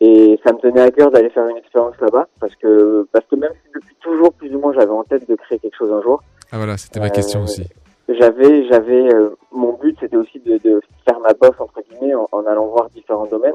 [0.00, 3.36] Et ça me tenait à cœur d'aller faire une expérience là-bas parce que parce que
[3.36, 6.02] même si depuis toujours plus ou moins j'avais en tête de créer quelque chose un
[6.02, 6.22] jour,
[6.52, 7.64] Ah voilà, c'était ma question aussi.
[8.08, 12.28] j'avais j'avais euh, mon but c'était aussi de, de faire ma bosse entre guillemets en,
[12.30, 13.54] en allant voir différents domaines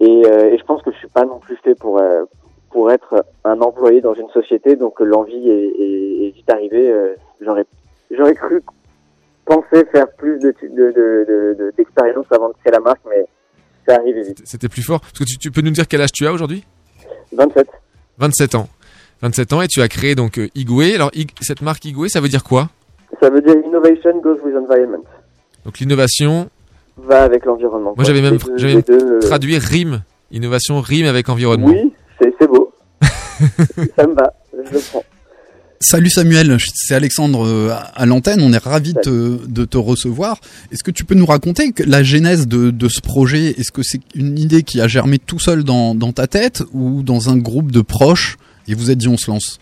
[0.00, 2.24] et, euh, et je pense que je suis pas non plus fait pour euh,
[2.70, 6.92] pour être un employé dans une société donc euh, l'envie est, est, est vite arrivée
[7.40, 7.64] j'aurais
[8.10, 8.62] j'aurais cru
[9.44, 10.92] penser faire plus de de de
[11.28, 13.26] de- de- d'expérience avant de créer la marque mais
[13.86, 15.00] c'est arrivé vite C'était plus fort.
[15.00, 16.64] Parce que tu, tu peux nous dire quel âge tu as aujourd'hui?
[17.32, 17.68] 27
[18.18, 18.68] 27 ans.
[19.20, 20.94] 27 ans et tu as créé donc Igwe.
[20.94, 21.10] Alors
[21.42, 22.70] cette marque Igwe, ça veut dire quoi?
[23.20, 25.04] Ça veut dire innovation goes with environment
[25.66, 26.48] Donc l'innovation.
[26.96, 30.02] Va avec l'environnement Moi j'avais même, deux- deux, euh, traduit rime.
[30.32, 31.68] Innovation rime avec environnement.
[31.68, 32.72] Oui, c'est c'est beau.
[33.96, 35.04] ça me va, je le prends.
[35.80, 40.38] Salut Samuel, c'est Alexandre euh, à l'antenne, on est ravi de te, de te recevoir.
[40.72, 44.00] Est-ce que tu peux nous raconter la genèse de, de ce projet Est-ce que c'est
[44.14, 47.70] une idée qui a germé tout seul dans, dans ta tête ou dans un groupe
[47.70, 49.58] de proches et vous êtes dit on se lance?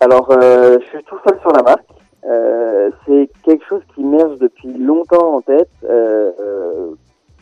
[0.00, 1.84] Alors, euh, je suis tout seul sur la marque.
[2.30, 5.68] Euh, c'est quelque chose qui merge depuis longtemps en tête.
[5.84, 6.90] Euh, euh,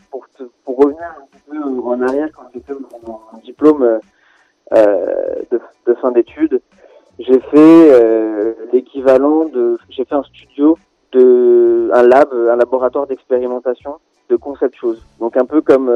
[0.09, 2.73] pour, te- pour revenir un petit peu en arrière, quand j'ai fait
[3.43, 3.99] diplôme
[4.73, 6.59] euh, de, de fin d'études,
[7.19, 9.77] j'ai fait euh, l'équivalent de...
[9.89, 10.77] J'ai fait un studio,
[11.11, 13.95] de un lab, un laboratoire d'expérimentation
[14.29, 14.97] de concept shoes.
[15.19, 15.91] Donc un peu comme...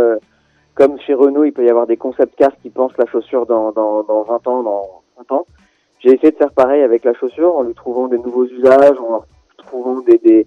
[0.75, 3.71] comme chez Renault, il peut y avoir des concept cars qui pensent la chaussure dans,
[3.71, 5.45] dans, dans 20 ans, dans 30 ans.
[6.03, 9.19] J'ai essayé de faire pareil avec la chaussure en lui trouvant des nouveaux usages, en
[9.19, 10.45] lui trouvant des,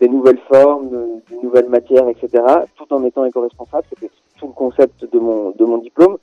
[0.00, 2.42] des, nouvelles formes, de- des nouvelles matières, etc.
[2.74, 3.84] Tout en étant éco-responsable.
[3.90, 6.18] C'était tout le concept de mon, de mon diplôme.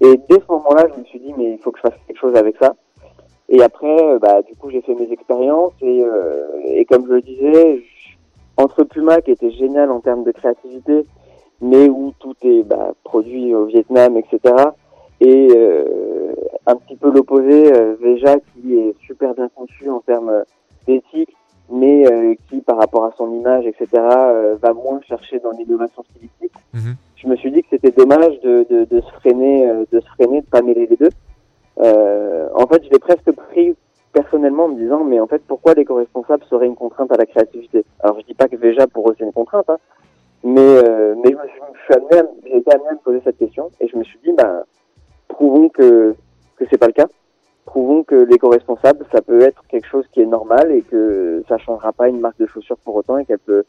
[0.00, 2.20] Et dès ce moment-là, je me suis dit, mais il faut que je fasse quelque
[2.20, 2.74] chose avec ça.
[3.48, 7.14] Et après, euh, bah, du coup, j'ai fait mes expériences et, euh, et comme je
[7.14, 7.82] le disais,
[8.56, 11.04] entre Puma, qui était génial en termes de créativité,
[11.60, 14.54] mais où tout est bah, produit au Vietnam, etc.
[15.20, 16.29] Et euh,
[16.66, 20.44] un petit peu l'opposé, euh, Veja, qui est super bien conçu en termes
[20.86, 21.34] d'éthique,
[21.70, 26.02] mais euh, qui, par rapport à son image, etc., euh, va moins chercher dans l'innovation
[26.10, 26.52] stylistique.
[27.16, 30.06] Je me suis dit que c'était dommage de, de, de se freiner, euh, de se
[30.08, 31.10] freiner, de pas mêler les deux.
[31.80, 33.74] Euh, en fait, je l'ai presque pris
[34.12, 37.84] personnellement en me disant, mais en fait, pourquoi l'éco-responsable serait une contrainte à la créativité?
[38.00, 39.78] Alors, je dis pas que Veja pour eux c'est une contrainte, hein,
[40.42, 43.20] mais euh, mais je me suis, je suis amené, j'ai été amené à me poser
[43.22, 44.64] cette question et je me suis dit, bah,
[45.28, 46.14] prouvons que
[46.60, 47.06] que c'est pas le cas.
[47.64, 51.92] Prouvons que l'éco-responsable, ça peut être quelque chose qui est normal et que ça changera
[51.92, 53.64] pas une marque de chaussures pour autant et qu'elle peut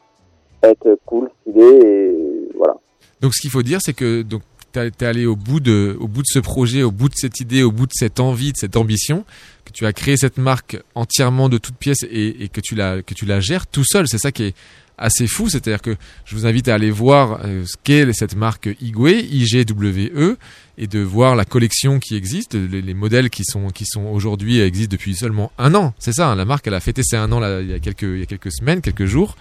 [0.62, 2.74] être cool, stylée et voilà.
[3.20, 6.22] Donc ce qu'il faut dire, c'est que donc t'es allé au bout de au bout
[6.22, 8.76] de ce projet, au bout de cette idée, au bout de cette envie, de cette
[8.76, 9.24] ambition,
[9.64, 13.02] que tu as créé cette marque entièrement de toutes pièces et, et que tu la
[13.02, 14.08] que tu la gères tout seul.
[14.08, 14.54] C'est ça qui est
[15.02, 18.68] assez fou, c'est-à-dire que je vous invite à aller voir euh, ce qu'est cette marque
[18.80, 20.36] Igwe, IGWE,
[20.78, 24.60] et de voir la collection qui existe, les, les modèles qui sont qui sont aujourd'hui
[24.60, 25.92] euh, existent depuis seulement un an.
[25.98, 27.78] C'est ça, hein, la marque elle a fêté ses un an là, il y a
[27.78, 29.36] quelques il y a quelques semaines, quelques jours.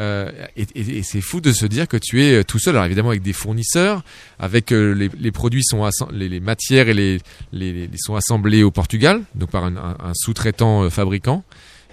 [0.00, 2.74] Euh, et et- et c'est fou de se dire que tu es tout seul.
[2.76, 4.04] Alors évidemment avec des fournisseurs,
[4.38, 7.18] avec euh, les, les produits sont les, les matières et les,
[7.52, 11.42] les, sont assemblés au Portugal, donc par un, un- un sous-traitant euh, fabricant.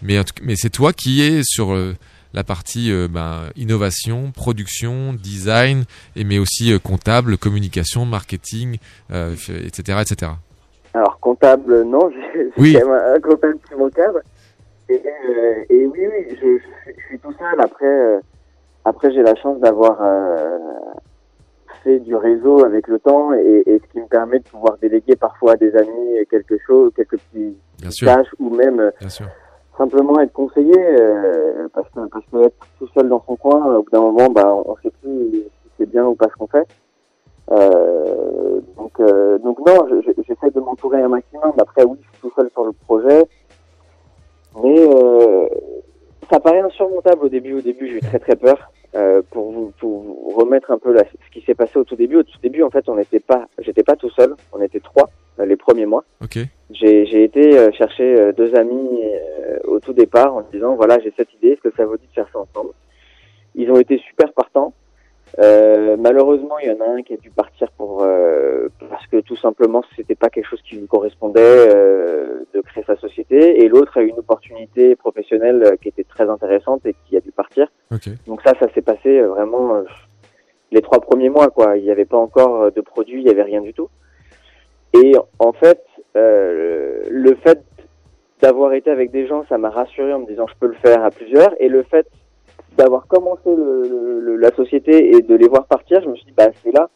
[0.03, 1.71] Mais mais c'est toi qui es sur
[2.35, 5.85] la partie euh, ben, innovation, production, design,
[6.17, 8.77] et mais aussi euh, comptable, communication, marketing,
[9.11, 10.31] euh, f- etc., etc.
[10.93, 12.77] Alors comptable, non, j'ai Oui.
[12.77, 14.19] un, comptable qui m'encadre.
[14.89, 17.59] Et, euh, et oui, oui, je, je, suis- je suis tout seul.
[17.59, 18.19] Après, euh,
[18.83, 20.57] après j'ai la chance d'avoir euh,
[21.83, 25.15] fait du réseau avec le temps et, et ce qui me permet de pouvoir déléguer
[25.15, 28.07] parfois à des amis quelque chose, quelques petits Bien sûr.
[28.07, 29.27] tâches ou même euh, Bien sûr.
[29.77, 33.83] Simplement être conseillé euh, parce que parce que être tout seul dans son coin, au
[33.83, 35.43] bout d'un moment, bah, on sait plus si
[35.77, 36.65] c'est bien ou pas ce qu'on fait.
[37.51, 41.53] Euh, donc, euh, donc non, je- je- j'essaie de m'entourer un maximum.
[41.59, 43.25] Après, oui, je suis tout seul sur le projet,
[44.63, 45.47] mais euh,
[46.31, 47.53] ça paraît insurmontable au début.
[47.53, 48.71] Au début, j'ai eu très très peur.
[48.95, 51.97] Euh, pour vous pour vous remettre un peu là, ce qui s'est passé au tout
[51.97, 52.15] début.
[52.17, 54.35] Au tout début, en fait, on n'était pas, j'étais pas tout seul.
[54.53, 55.09] On était trois
[55.39, 56.03] les premiers mois.
[56.23, 56.39] Ok.
[56.71, 61.13] J'ai été euh, chercher euh, deux amis euh, au tout départ en disant voilà j'ai
[61.15, 62.71] cette idée, est-ce que ça vous dit de faire ça ensemble?
[63.55, 64.73] Ils ont été super partants.
[65.39, 69.19] Euh, malheureusement, il y en a un qui a dû partir pour euh, parce que
[69.19, 73.67] tout simplement c'était pas quelque chose qui lui correspondait euh, de créer sa société, et
[73.67, 77.31] l'autre a eu une opportunité professionnelle euh, qui était très intéressante et qui a dû
[77.31, 77.67] partir.
[77.91, 78.09] Ok.
[78.27, 79.83] Donc ça, ça s'est passé euh, vraiment euh,
[80.71, 81.77] les trois premiers mois, quoi.
[81.77, 83.89] Il n'y avait pas encore euh, de produit, il n'y avait rien du tout.
[85.03, 85.81] Et en fait,
[86.15, 87.59] euh, le fait
[88.41, 91.03] d'avoir été avec des gens, ça m'a rassuré en me disant je peux le faire
[91.03, 91.53] à plusieurs.
[91.61, 92.07] Et le fait
[92.77, 96.33] d'avoir commencé le- le- la société et de les voir partir, je me suis dit
[96.35, 96.89] bah c'est là,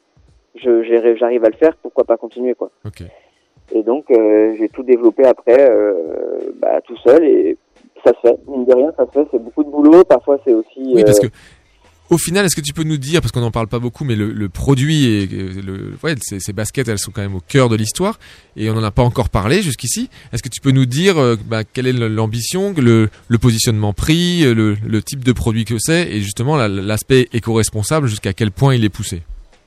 [0.56, 2.70] je- j'arrive à le faire, pourquoi pas continuer quoi.
[3.72, 5.93] Et donc euh, j'ai tout développé après, euh,
[6.56, 7.58] bah, tout seul et
[8.04, 8.36] ça se fait.
[8.47, 9.28] Mine de rien, ça se fait.
[9.32, 10.04] C'est beaucoup de boulot.
[10.04, 10.93] Parfois c'est aussi.
[10.95, 11.34] Oui, parce euh, que
[12.10, 14.16] au final, est-ce que tu peux nous dire, parce qu'on n'en parle pas beaucoup, mais
[14.16, 18.18] le, produit et le, ces, baskets, elles sont quand même au cœur de l'histoire
[18.55, 20.10] et on n'en a pas encore parlé jusqu'ici.
[20.34, 24.43] Est-ce que tu peux nous dire euh, bah, quelle est l'ambition, le, le positionnement prix,
[24.43, 28.76] euh, le, type de produit que c'est et justement la- l'aspect éco-responsable, jusqu'à quel point
[28.76, 29.22] il est poussé?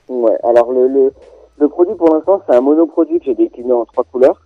[0.09, 4.41] Ouais, alors le produit pour l'instant c'est un monoproduit que j'ai décliné en trois couleurs.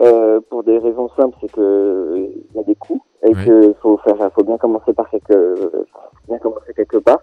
[0.00, 3.44] Euh, pour des raisons simples, c'est que euh, il y a des coûts et Ouais.
[3.46, 5.54] que faut faire, faut bien commencer par quelque,
[6.28, 7.20] bien commencer quelque part.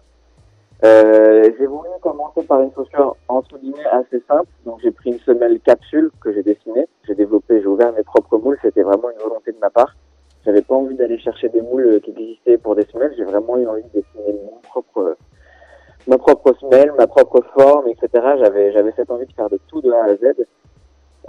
[0.84, 5.20] Euh, j'ai voulu commencer par une chaussure entre guillemets assez simple, donc j'ai pris une
[5.20, 9.22] semelle capsule que j'ai dessinée, j'ai développé, j'ai ouvert mes propres moules, c'était vraiment une
[9.22, 9.96] volonté de ma part.
[10.44, 13.58] J'avais pas envie d'aller chercher des moules euh, qui existaient pour des semelles, j'ai vraiment
[13.58, 15.18] eu envie de dessiner mon propre,
[16.08, 18.08] ma propre semelle, ma propre forme, etc.
[18.40, 20.34] J'avais, j'avais cette envie de faire de tout de A à Z.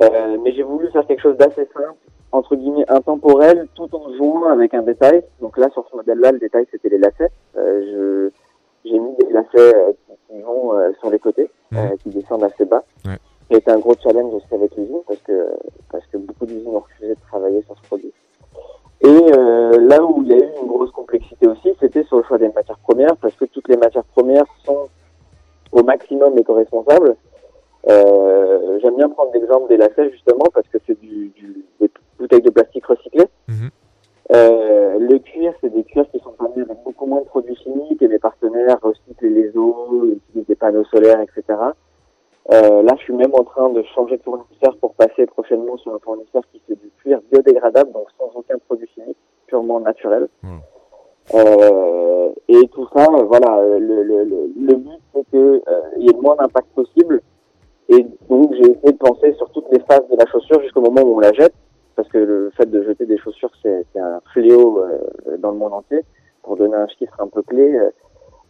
[0.00, 1.94] Euh, mais j'ai voulu faire quelque chose d'assez simple,
[2.32, 5.22] entre guillemets intemporel, tout en jouant avec un détail.
[5.40, 7.30] Donc là, sur ce modèle-là, le détail c'était les lacets.
[7.56, 8.30] Euh,
[8.84, 12.08] je, j'ai mis des lacets euh, qui, qui vont euh, sur les côtés, euh, qui
[12.10, 12.84] descendent assez bas.
[13.04, 13.18] Ouais.
[13.50, 15.46] Été un gros challenge aussi avec l'usine parce que
[15.90, 18.12] parce que beaucoup d'usines ont refusé de travailler sur ce produit.
[19.02, 22.22] Et euh, là où il y a eu une grosse complexité aussi, c'était sur le
[22.22, 24.88] choix des matières premières, parce que toutes les matières premières sont
[25.72, 27.16] au maximum éco-responsables.
[29.02, 31.90] Bien prendre l'exemple des lacets justement parce que c'est du, du, des
[32.20, 33.26] bouteilles de plastique recyclées.
[34.32, 38.00] Euh, le cuir, c'est des cuirs qui sont fabriqués avec beaucoup moins de produits chimiques
[38.00, 41.42] et mes partenaires recyclent les eaux, utilisent des panneaux solaires, etc.
[42.52, 45.92] Euh, là, je suis même en train de changer de fournisseur pour passer prochainement sur
[45.94, 50.28] un fournisseur qui fait du cuir biodégradable, donc sans aucun produit chimique, purement naturel.
[51.34, 56.08] Euh, et tout ça, voilà, le, le, le, le but c'est que euh, il y
[56.08, 57.20] ait le moins d'impact possible.
[57.92, 61.02] Et donc j'ai essayé de penser sur toutes les phases de la chaussure jusqu'au moment
[61.02, 61.54] où on la jette,
[61.94, 65.74] parce que le fait de jeter des chaussures c'est un fléau euh, dans le monde
[65.74, 66.00] entier.
[66.42, 67.90] Pour donner un chiffre un peu clé, euh,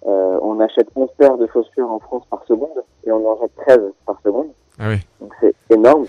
[0.07, 3.55] euh, on achète 11 paires de chaussures en France par seconde et on en jette
[3.66, 4.49] 13 par seconde.
[4.78, 4.97] Ah oui.
[5.20, 6.07] Donc c'est énorme.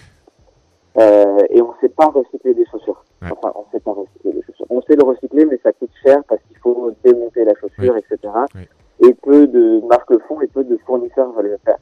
[0.97, 3.03] Euh, et on ne sait pas recycler des chaussures.
[3.23, 4.65] Enfin, on sait pas recycler des chaussures.
[4.69, 8.17] On sait le recycler, mais ça coûte cher parce qu'il faut démonter la chaussure, etc.
[8.99, 11.77] Et peu de marques le font et peu de fournisseurs veulent le faire.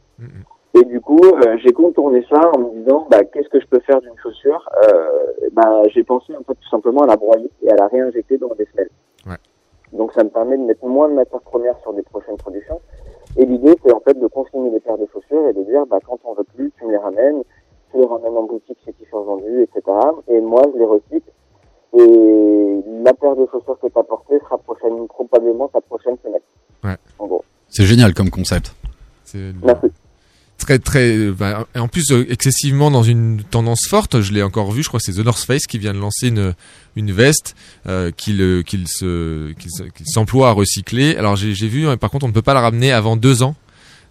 [0.74, 3.80] Et du coup, euh, j'ai contourné ça en me disant, bah, qu'est-ce que je peux
[3.82, 4.70] faire d'une chaussure?
[4.88, 8.38] Euh, bah, J'ai pensé en fait tout simplement à la broyer et à la réinjecter
[8.38, 8.90] dans des semelles.
[9.28, 9.36] Ouais.
[9.92, 12.80] Donc ça me permet de mettre moins de matières premières sur des prochaines productions.
[13.38, 16.00] Et l'idée, c'est en fait de consigner les paires de chaussures et de dire, bah,
[16.06, 17.44] quand on veut plus, tu me les ramènes,
[17.92, 19.84] tu les ramènes en boutique chez qui sont vendus, etc.
[20.30, 21.32] Et moi, je les recycle.
[21.94, 26.42] Et la paire de chaussures que tu as portée sera prochaine, probablement ta prochaine semelle.
[26.84, 26.96] Ouais.
[27.20, 27.44] En gros.
[27.68, 28.74] C'est génial comme concept.
[29.26, 29.52] C'est
[30.62, 34.84] très très bah, en plus euh, excessivement dans une tendance forte je l'ai encore vu
[34.84, 36.54] je crois que c'est The North Face qui vient de lancer une
[36.96, 37.56] une veste
[37.88, 41.16] euh, qu'il euh, qu'il se qu'il se- qu'il s'emploie à recycler.
[41.16, 43.56] Alors j'ai vu hein, par contre on ne peut pas la ramener avant deux ans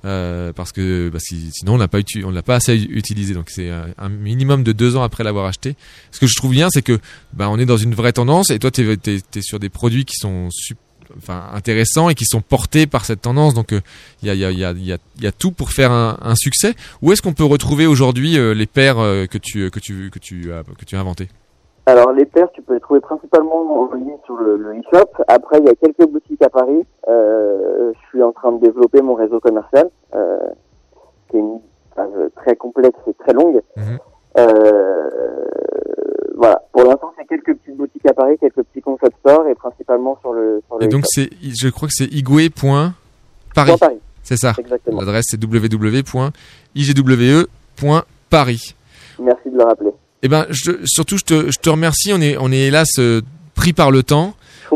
[0.07, 3.51] euh, parce que bah, si- sinon on l'a pas on l'a pas assez utilisé donc
[3.51, 5.77] c'est un, minimum de deux ans après l'avoir acheté
[6.11, 6.99] ce que je trouve bien c'est que
[7.35, 10.17] bah, on est dans une vraie tendance et toi tu es, sur des produits qui
[10.17, 10.79] sont sup-
[11.17, 13.81] enfin intéressants et qui sont portés par cette tendance donc euh,
[14.23, 17.33] il y, a, y, y, y, tout pour faire un, un succès où est-ce qu'on
[17.33, 20.85] peut retrouver aujourd'hui euh, les paires euh, que tu que tu que tu as que
[20.85, 21.29] tu as inventées?
[21.87, 25.11] Alors les paires, tu peux les trouver principalement en ligne sur le, le e-shop.
[25.27, 26.87] Après, il y a quelques boutiques à Paris.
[27.09, 30.39] Euh, je suis en train de développer mon réseau commercial, euh,
[31.29, 31.61] qui est une
[31.97, 33.61] phase très complexe et très longue.
[34.39, 35.11] Euh,
[36.37, 36.63] voilà.
[36.73, 40.33] Pour l'instant, c'est quelques petites boutiques à Paris, quelques petits concept stores et principalement sur
[40.33, 40.63] le.
[40.67, 43.75] Sur le et donc c'est je crois que c'est igwe.paris
[44.23, 45.01] c'est ça Exactement.
[45.01, 46.35] l'adresse c'est www.igwe.paris
[49.23, 49.91] Merci de le rappeler.
[50.23, 53.21] et ben je, surtout je te, je te remercie on est on est hélas euh,
[53.55, 54.35] pris par le temps.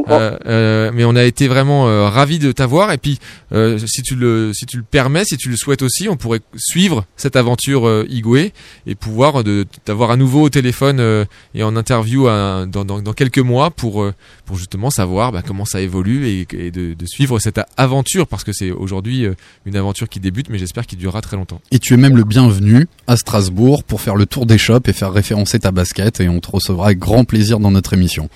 [0.09, 3.19] Euh, euh, mais on a été vraiment euh, ravis de t'avoir et puis
[3.53, 6.41] euh, si tu le si tu le permets, si tu le souhaites aussi, on pourrait
[6.57, 8.51] suivre cette aventure euh, Igwe
[8.87, 11.25] et pouvoir de t'avoir à nouveau au téléphone euh,
[11.55, 14.13] et en interview à- dans, dans, dans quelques mois pour euh,
[14.47, 18.45] pour justement savoir bah, comment ça évolue et, et de, de suivre cette aventure parce
[18.45, 19.35] que c'est aujourd'hui euh,
[19.65, 21.61] une aventure qui débute mais j'espère qu'il durera très longtemps.
[21.71, 24.93] Et tu es même le bienvenu à Strasbourg pour faire le tour des shops et
[24.93, 28.29] faire référencer ta basket et on te recevra avec grand plaisir dans notre émission.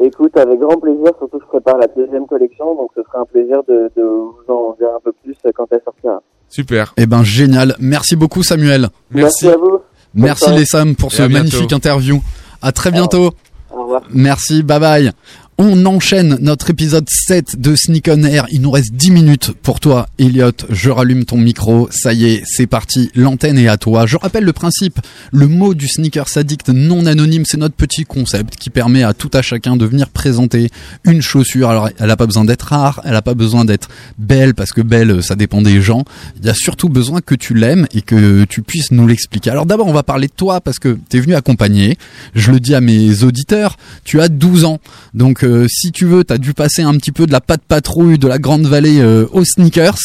[0.00, 3.62] Écoute, avec grand plaisir, surtout je prépare la deuxième collection, donc ce sera un plaisir
[3.66, 6.22] de, de vous en dire un peu plus quand elle sortira.
[6.48, 6.92] Super.
[6.96, 7.74] Eh ben génial.
[7.78, 8.88] Merci beaucoup Samuel.
[9.10, 9.80] Merci, à vous.
[10.14, 12.20] Merci les Sam pour Et ce magnifique interview.
[12.62, 13.32] À très bientôt.
[13.70, 14.02] Au revoir.
[14.10, 15.12] Merci, bye bye.
[15.58, 18.44] On enchaîne notre épisode 7 de Sneak on Air.
[18.50, 20.52] Il nous reste 10 minutes pour toi, Elliot.
[20.68, 21.88] Je rallume ton micro.
[21.90, 23.10] Ça y est, c'est parti.
[23.14, 24.04] L'antenne est à toi.
[24.04, 25.00] Je rappelle le principe.
[25.32, 29.30] Le mot du sneaker addict non anonyme, c'est notre petit concept qui permet à tout
[29.32, 30.68] à chacun de venir présenter
[31.04, 31.70] une chaussure.
[31.70, 33.00] Alors, elle a pas besoin d'être rare.
[33.06, 33.88] Elle a pas besoin d'être
[34.18, 36.04] belle parce que belle, ça dépend des gens.
[36.38, 39.52] Il y a surtout besoin que tu l'aimes et que tu puisses nous l'expliquer.
[39.52, 41.96] Alors d'abord, on va parler de toi parce que tu es venu accompagner.
[42.34, 44.80] Je le dis à mes auditeurs, tu as 12 ans.
[45.14, 47.62] Donc euh, si tu veux, tu as dû passer un petit peu de la patte
[47.66, 49.98] patrouille de la Grande Vallée euh, aux sneakers.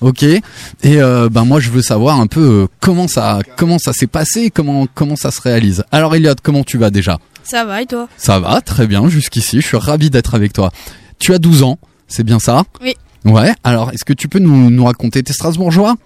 [0.00, 0.22] OK?
[0.22, 0.40] Et
[0.84, 4.50] euh, ben moi je veux savoir un peu euh, comment ça comment ça s'est passé,
[4.50, 5.82] comment comment ça se réalise.
[5.90, 7.18] Alors Elliot, comment tu vas déjà?
[7.42, 8.08] Ça va et toi?
[8.16, 10.70] Ça va très bien jusqu'ici, je suis ravi d'être avec toi.
[11.18, 12.62] Tu as 12 ans, c'est bien ça?
[12.80, 12.94] Oui.
[13.24, 15.96] Ouais, alors est-ce que tu peux nous, nous raconter tes Strasbourgeois?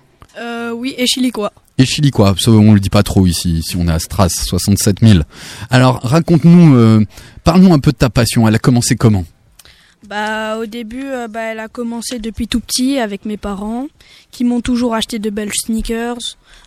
[0.40, 1.52] Euh, Oui, et chilicois.
[1.76, 5.00] et chilicois, ça, on le dit pas trop ici, ici on est à Stras, 67
[5.02, 5.18] 000.
[5.68, 7.04] Alors raconte-nous, euh,
[7.44, 9.24] parle-nous un peu de ta passion, elle a commencé comment?
[10.08, 13.86] Bah, au début, euh, bah, elle a commencé depuis tout petit avec mes parents,
[14.32, 16.18] qui m'ont toujours acheté de belles sneakers.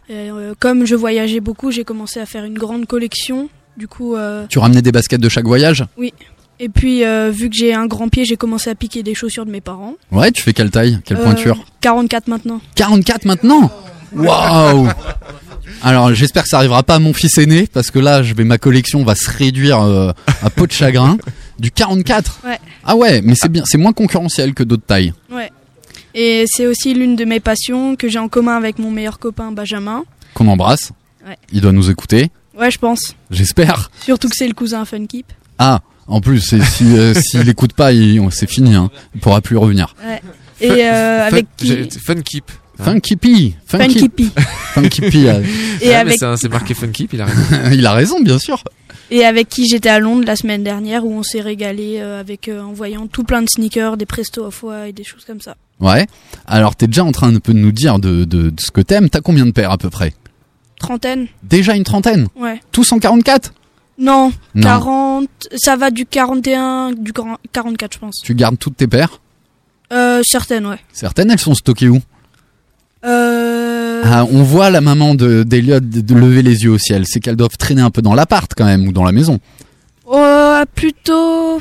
[0.08, 3.50] Et, euh, comme je voyageais beaucoup, j'ai commencé à faire une grande collection.
[3.76, 5.84] Du coup, euh, Tu ramenais des baskets de chaque voyage?
[5.98, 6.14] Oui.
[6.62, 9.52] Et puis, vu que j'ai un grand pied, j'ai commencé à piquer des chaussures de
[9.52, 9.96] mes parents.
[10.14, 11.00] Ouais, tu fais quelle taille?
[11.04, 11.58] Quelle pointure?
[11.82, 12.62] 44 maintenant.
[12.76, 13.70] 44 maintenant?
[14.14, 14.88] Waouh
[15.84, 18.44] Alors j'espère que ça arrivera pas à mon fils aîné parce que là je vais
[18.44, 20.12] ma collection va se réduire euh,
[20.42, 21.18] à peau de chagrin
[21.60, 22.40] du 44.
[22.46, 22.58] Ouais.
[22.84, 25.14] Ah ouais, mais c'est bien, c'est moins concurrentiel que d'autres tailles.
[25.32, 25.52] Ouais.
[26.14, 29.52] Et c'est aussi l'une de mes passions que j'ai en commun avec mon meilleur copain
[29.52, 30.04] Benjamin.
[30.34, 30.92] Qu'on embrasse.
[31.28, 31.38] Ouais.
[31.52, 33.16] Il doit nous écouter, Ouais, je pense.
[33.32, 33.90] j'espère.
[34.02, 35.26] Surtout que c'est le cousin Funkeep.
[35.60, 37.92] Ah, en plus c'est- si euh, s'il écoute pas,
[38.32, 38.90] c'est fini hein.
[39.14, 39.96] Il pourra plus revenir.
[40.06, 40.22] Ouais.
[40.62, 42.50] Et euh, avec qui J'ai- Fun Keep.
[42.84, 44.26] Funky P, Funky P.
[44.74, 45.30] Funky P.
[45.30, 45.42] euh,
[45.82, 47.42] Et Ouais, mais avec- c'est marqué Fun Keep, il a raison.
[47.74, 48.64] il a raison, bien sûr.
[49.12, 52.48] Et avec qui j'étais à Londres la semaine dernière où on s'est régalé euh, avec
[52.48, 55.56] euh, en voyant tout plein de sneakers, des Presto off et des choses comme ça.
[55.80, 56.08] Ouais.
[56.48, 58.82] Alors t'es déjà en train un peu de nous dire de, de, de ce que
[58.82, 59.10] t'aimes.
[59.10, 60.14] T'as combien de paires à peu près?
[60.80, 62.28] Trentaine Déjà une trentaine?
[62.36, 62.60] Ouais.
[62.72, 63.54] Tous en 44
[64.00, 64.62] Non, Non.
[64.64, 68.16] 40, ça va du 41, du grand- 44 je pense.
[68.24, 69.22] Tu gardes toutes tes paires?
[69.94, 70.80] Euh, certaines, ouais.
[70.92, 72.02] Certaines, elles sont stockées où?
[73.06, 77.04] Euh, ah, On voit la maman de- d'Eliott de, de lever les yeux au ciel.
[77.06, 79.40] C'est qu'elles doivent traîner un peu dans l'appart quand même, ou dans la maison.
[80.06, 81.60] oh, plutôt,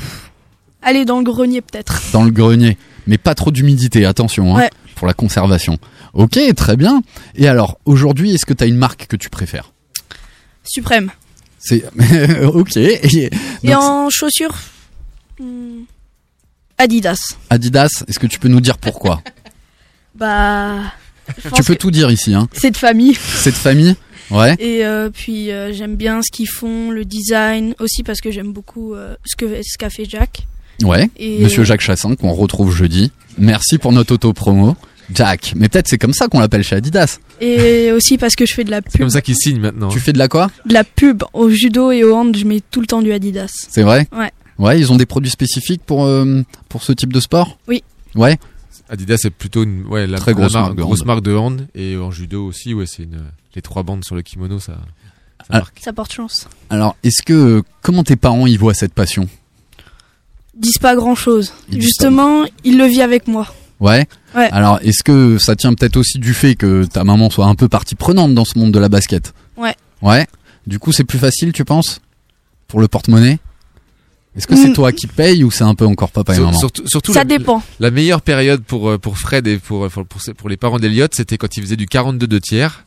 [0.83, 2.01] aller dans le grenier peut-être.
[2.13, 2.79] Dans le grenier.
[3.07, 4.71] Mais pas trop d'humidité, attention, hein, Ouais.
[4.95, 5.77] pour la conservation.
[6.15, 7.03] Ok, très bien.
[7.35, 9.73] Et alors, aujourd'hui, est-ce que t'as une marque que tu préfères?
[10.63, 11.11] Suprême.
[11.59, 11.85] C'est...
[12.45, 12.77] ok.
[12.77, 13.31] Et,
[13.75, 14.55] en chaussures,
[15.39, 15.83] hmm,
[16.79, 17.37] Adidas.
[17.51, 19.21] Adidas, est-ce que tu peux nous dire pourquoi?
[20.15, 20.77] Bah,
[21.55, 22.49] Tu peux tout dire ici, hein.
[22.53, 23.15] C'est de famille.
[23.37, 23.95] C'est de famille
[24.31, 24.55] Ouais.
[24.59, 28.53] Et euh, puis euh, j'aime bien ce qu'ils font, le design, aussi parce que j'aime
[28.53, 30.47] beaucoup euh, ce que ce qu'a fait Jack.
[30.83, 33.13] Ouais, Et- Monsieur Jacques Chassin, qu'on retrouve jeudi.
[33.39, 34.77] Merci pour notre auto-promo.
[35.13, 37.19] Jack, mais peut-être c'est comme ça qu'on l'appelle chez Adidas.
[37.43, 39.01] Et aussi parce que je fais de la C'est pub.
[39.03, 39.89] comme ça qu'il signe maintenant.
[39.89, 40.51] Tu fais de la quoi?
[40.65, 43.67] De la pub au judo et au hand, je mets tout le temps du Adidas.
[43.69, 44.09] C'est vrai?
[44.17, 44.31] Ouais.
[44.59, 47.59] Ouais, ils ont des produits spécifiques pour, euh, pour ce type de sport?
[47.69, 47.85] Oui.
[48.15, 48.39] Ouais.
[48.89, 51.07] Adidas c'est plutôt une ouais, la, Très la grosse mar- marque de grosse hand.
[51.07, 53.23] marque de hand et en judo aussi ouais c'est une
[53.55, 54.73] les trois bandes sur le kimono ça,
[55.41, 55.59] ça Ah.
[55.59, 55.79] marque.
[55.83, 56.49] Ça porte chance.
[56.71, 59.29] Alors, est-ce que comment tes parents y voient cette passion?
[60.57, 61.53] Disent pas grand chose.
[61.71, 63.53] Ils Justement, il le vit avec moi.
[63.81, 64.07] Ouais.
[64.37, 64.49] Ouais.
[64.53, 67.69] Alors, est-ce que ça tient peut-être aussi du fait que ta maman soit un peu
[67.69, 69.35] partie prenante dans ce monde de la basket?
[69.57, 69.75] Ouais.
[70.01, 70.27] Ouais.
[70.67, 72.01] Du coup, c'est plus facile, tu penses?
[72.69, 73.39] Pour le porte-monnaie?
[74.37, 74.75] Est-ce que c'est Mm.
[74.75, 77.25] toi qui paye ou c'est un peu encore papa et maman surtout, surtout Ça la,
[77.25, 77.63] dépend.
[77.81, 81.15] La meilleure période pour euh, pour Fred et pour pour pour, pour les parents d'Eliott,
[81.15, 82.85] c'était quand il faisait du 42 2 tiers,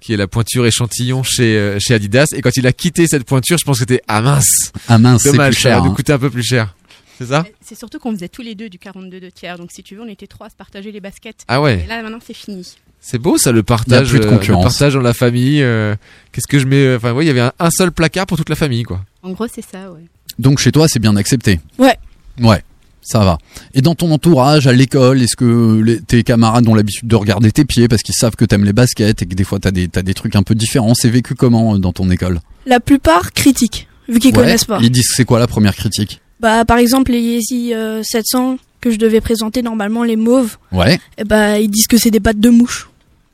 [0.00, 2.26] qui est la pointure échantillon chez euh, chez Adidas.
[2.36, 4.72] Et quand il a quitté cette pointure, je pense que c'était ah mince.
[4.88, 5.78] Ah mince, c'est plus cher.
[5.78, 5.94] ça nous hein.
[5.94, 6.74] coûter un peu plus cher.
[7.18, 7.44] C'est ça?
[7.60, 9.56] C'est surtout qu'on faisait tous les deux du 42 2 tiers.
[9.58, 11.42] Donc si tu veux, on était trois à se partager les baskets.
[11.48, 11.82] Ah ouais.
[11.84, 12.66] Et là maintenant c'est fini.
[13.00, 14.64] C'est beau ça le Il y a partage, plus de euh, le concurrence.
[14.64, 15.60] partage dans la famille.
[15.62, 15.94] euh,
[16.32, 18.36] Qu'est-ce que je mets euh, Enfin, ouais, il y avait un, un seul placard pour
[18.38, 19.00] toute la famille, quoi.
[19.22, 20.00] En gros c'est ça, ouais.
[20.38, 21.60] Donc chez toi, c'est bien accepté.
[21.78, 21.96] Ouais.
[22.40, 22.62] Ouais.
[23.06, 23.36] Ça va.
[23.74, 27.52] Et dans ton entourage, à l'école, est-ce que les- tes camarades ont l'habitude de regarder
[27.52, 29.88] tes pieds parce qu'ils savent que t'aimes les baskets et que des fois t'as des,
[29.88, 30.94] t'as des trucs un peu différents?
[30.94, 32.40] C'est vécu comment euh, dans ton école?
[32.64, 34.78] La plupart critiquent, vu qu'ils Ouais, connaissent pas.
[34.80, 36.22] Ils disent c'est quoi la première critique?
[36.40, 40.98] Bah, par exemple, les Yeezy euh, 700 que je devais présenter normalement, les mauves, Ouais.
[41.18, 42.88] eh bah, ils disent que c'est des pattes de mouche.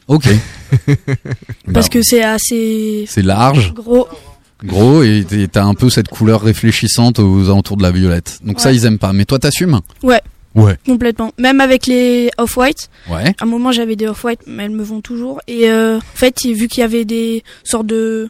[0.09, 0.25] Ok.
[1.73, 4.09] Parce Bah, que c'est assez c'est large, gros.
[4.65, 8.39] Gros et t'as un peu cette couleur réfléchissante aux alentours de la violette.
[8.45, 9.13] Donc ça ils aiment pas.
[9.13, 9.81] Mais toi t'assumes?
[10.03, 10.21] Ouais.
[10.57, 10.77] Ouais.
[10.85, 11.33] Complètement.
[11.39, 12.91] Même avec les off-white.
[13.09, 13.35] Ouais.
[13.41, 15.41] À un moment, j'avais des off-white, mais elles me vont toujours.
[15.47, 18.29] Et euh, en fait, vu qu'il y avait des sortes de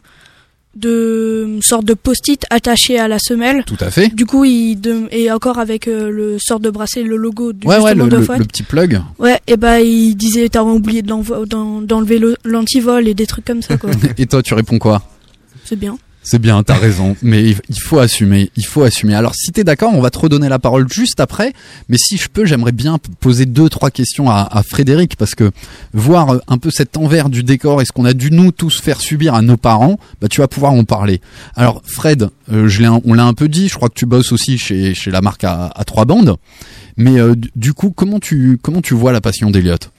[0.75, 3.63] de sortes de post-it attachés à la semelle.
[3.65, 4.07] Tout à fait.
[4.15, 7.67] Du coup, il de, et encore avec euh, le sort de bracelet, le logo du
[7.67, 8.39] Ouais ouais le, le- d'Off-White.
[8.39, 9.01] le petit plug.
[9.19, 13.61] Ouais, et bah il disait t'as oublié de d'enlever le- l'antivol et des trucs comme
[13.61, 13.89] ça quoi.
[14.17, 15.01] et toi tu réponds quoi?
[15.65, 15.97] C'est bien.
[16.23, 19.15] C'est bien, t'as raison, mais il faut assumer, il faut assumer.
[19.15, 21.51] Alors si t'es d'accord, on va te redonner la parole juste après,
[21.89, 25.49] mais si je peux, j'aimerais bien poser deux, trois questions à, Frédéric, parce que
[25.93, 28.79] voir euh, un peu cet envers du décor et ce qu'on a dû nous tous
[28.81, 31.21] faire subir à nos parents, bah tu vas pouvoir en parler.
[31.55, 34.93] Alors Fred, euh, on l'a un peu dit, je crois que tu bosses aussi chez,
[35.07, 36.35] la marque à, trois bandes,
[36.97, 39.89] mais euh, du- du coup, comment tu, comment tu vois la passion d'Eliott?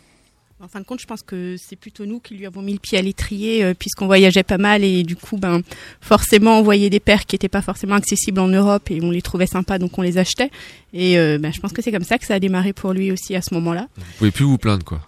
[0.64, 2.78] En fin de compte, je pense que c'est plutôt nous qui lui avons mis le
[2.78, 5.60] pied à l'étrier euh, puisqu'on voyageait pas mal et du coup, ben
[6.00, 9.22] forcément, on voyait des paires qui étaient pas forcément accessibles en Europe et on les
[9.22, 10.52] trouvait sympas, donc on les achetait.
[10.94, 13.10] Et euh, ben, je pense que c'est comme ça que ça a démarré pour lui
[13.10, 13.88] aussi à ce moment-là.
[13.96, 15.00] Vous pouvez plus vous plaindre, quoi.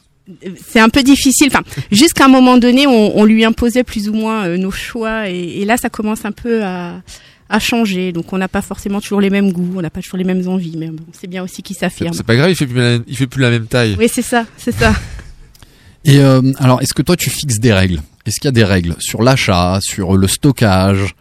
[0.66, 1.46] C'est un peu difficile.
[1.52, 5.30] Enfin, jusqu'à un moment donné, on, on lui imposait plus ou moins euh, nos choix
[5.30, 7.00] et, et là, ça commence un peu à
[7.48, 10.16] à changer, donc on n'a pas forcément toujours les mêmes goûts, on n'a pas toujours
[10.16, 12.14] les mêmes envies, mais bon, c'est bien aussi qu'il s'affirme.
[12.14, 13.96] C'est pas grave, il fait plus la, il fait plus la même taille.
[13.98, 14.94] Oui, c'est ça, c'est ça.
[16.04, 18.00] Et euh, alors, est-ce que toi tu fixes des règles?
[18.26, 21.14] Est-ce qu'il y a des règles sur l'achat, sur le stockage?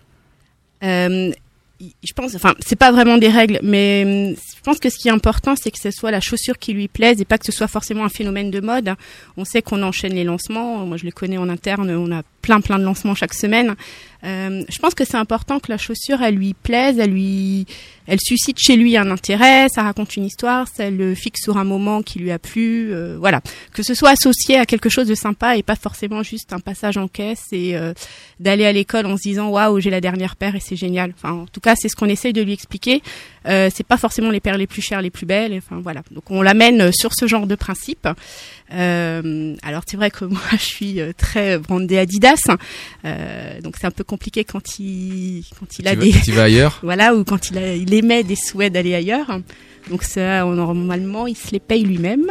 [0.84, 1.32] Euh,
[1.80, 5.10] je pense, enfin, c'est pas vraiment des règles, mais hum, je pense que ce qui
[5.10, 7.52] est important, c'est que ce soit la chaussure qui lui plaise et pas que ce
[7.52, 8.94] soit forcément un phénomène de mode.
[9.36, 10.86] On sait qu'on enchaîne les lancements.
[10.86, 11.90] Moi, je les connais en interne.
[11.92, 13.76] On a plein, plein de lancements chaque semaine.
[14.24, 17.66] Euh, je pense que c'est important que la chaussure, elle lui plaise, elle lui,
[18.08, 21.64] elle suscite chez lui un intérêt, ça raconte une histoire, ça le fixe sur un
[21.64, 23.42] moment qui lui a plu, euh, voilà.
[23.74, 26.98] Que ce soit associé à quelque chose de sympa et pas forcément juste un passage
[26.98, 27.94] en caisse et euh,
[28.40, 31.14] d'aller à l'école en se disant waouh j'ai la dernière paire et c'est génial.
[31.16, 33.02] Enfin, en tout cas, c'est ce qu'on essaye de lui expliquer.
[33.46, 35.54] Euh, c'est pas forcément les paires les plus chères, les plus belles.
[35.58, 36.02] Enfin voilà.
[36.12, 38.08] Donc on l'amène sur ce genre de principe.
[38.74, 42.42] Euh, alors c'est vrai que moi je suis euh, très brandée Adidas,
[43.06, 46.34] euh, donc c'est un peu compliqué quand il quand il a Tu des quand il
[46.34, 49.40] va ailleurs voilà ou quand il a il émet des souhaits d'aller ailleurs.
[49.90, 52.28] Donc ça normalement il se les paye lui-même.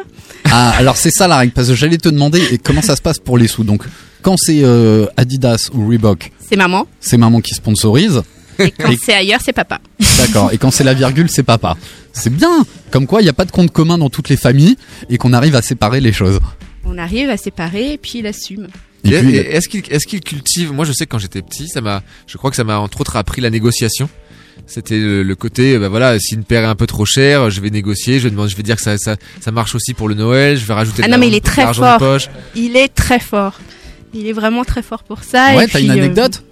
[0.50, 3.02] Ah, alors c'est ça la règle, parce que j'allais te demander et comment ça se
[3.02, 3.64] passe pour les sous?
[3.64, 3.82] Donc,
[4.22, 6.86] quand c'est euh, Adidas ou Reebok, C'est maman.
[7.00, 8.22] c'est maman qui sponsorise.
[8.58, 9.80] Et quand Et- c'est ailleurs c'est papa.
[10.18, 10.50] D'accord.
[10.52, 11.76] Et quand c'est la virgule, c'est papa.
[12.12, 12.64] C'est bien.
[12.90, 14.76] Comme quoi, il n'y a pas de compte commun dans toutes les familles
[15.10, 16.38] et qu'on arrive à séparer les choses.
[16.84, 18.68] On arrive à séparer et puis il assume.
[19.02, 20.72] Puis- est-ce qu'il est-ce qu'il cultive?
[20.72, 23.00] Moi, je sais que quand j'étais petit, ça m'a, je crois que ça m'a entre
[23.00, 24.08] autres appris la négociation.
[24.66, 27.60] C'était le, le côté, bah voilà, si une paire est un peu trop chère, je
[27.60, 30.08] vais négocier, je vais demander, je vais dire que ça, ça, ça marche aussi pour
[30.08, 31.02] le Noël, je vais rajouter.
[31.04, 31.98] Ah de non mais il est très fort.
[31.98, 32.28] poche.
[32.54, 33.58] Il est très fort.
[34.14, 35.56] Il est vraiment très fort pour ça.
[35.56, 36.44] Ouais, t'as puis, une euh, anecdote?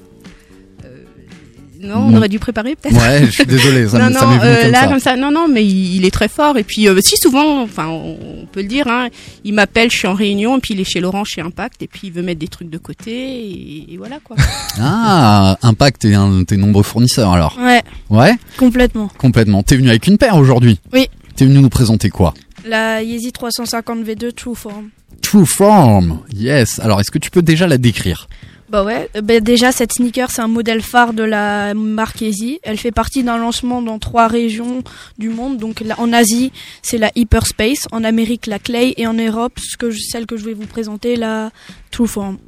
[1.82, 2.94] Non, on aurait dû préparer peut-être.
[2.94, 4.86] Ouais, je suis désolé, ça non, ça non, euh, comme là ça.
[4.88, 5.16] comme ça.
[5.16, 6.58] Non, non, mais il, il est très fort.
[6.58, 9.08] Et puis, euh, si souvent, enfin, on, on peut le dire, hein,
[9.44, 11.86] il m'appelle, je suis en réunion, et puis il est chez Laurent, chez Impact, et
[11.86, 14.36] puis il veut mettre des trucs de côté, et, et voilà quoi.
[14.78, 17.58] Ah, Impact est un de tes nombreux fournisseurs alors.
[17.58, 19.08] Ouais, Ouais, complètement.
[19.18, 19.62] complètement.
[19.62, 20.78] T'es venu avec une paire aujourd'hui?
[20.92, 21.08] Oui.
[21.36, 22.34] T'es venu nous présenter quoi?
[22.66, 24.88] La Yeezy 350 V2 True Form.
[25.22, 26.20] True Form.
[26.34, 26.78] Yes.
[26.80, 28.28] Alors, est-ce que tu peux déjà la décrire?
[28.70, 32.60] Bah ouais, euh, bah déjà cette sneaker c'est un modèle phare de la marque Yeezy.
[32.62, 34.82] Elle fait partie d'un lancement dans trois régions
[35.18, 35.58] du monde.
[35.58, 36.52] Donc là, en Asie
[36.82, 40.36] c'est la Hyperspace, en Amérique la Clay et en Europe ce que je- celle que
[40.36, 41.50] je vais vous présenter la
[41.90, 42.38] True Form.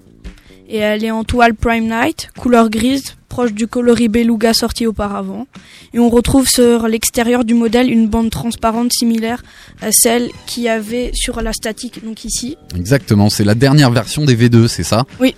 [0.69, 5.47] Et elle est en toile Prime Night, couleur grise, proche du coloris beluga sorti auparavant.
[5.93, 9.43] Et on retrouve sur l'extérieur du modèle une bande transparente similaire
[9.83, 12.57] à celle qu'il y avait sur la statique, donc ici.
[12.77, 15.05] Exactement, c'est la dernière version des V2, c'est ça?
[15.19, 15.35] Oui.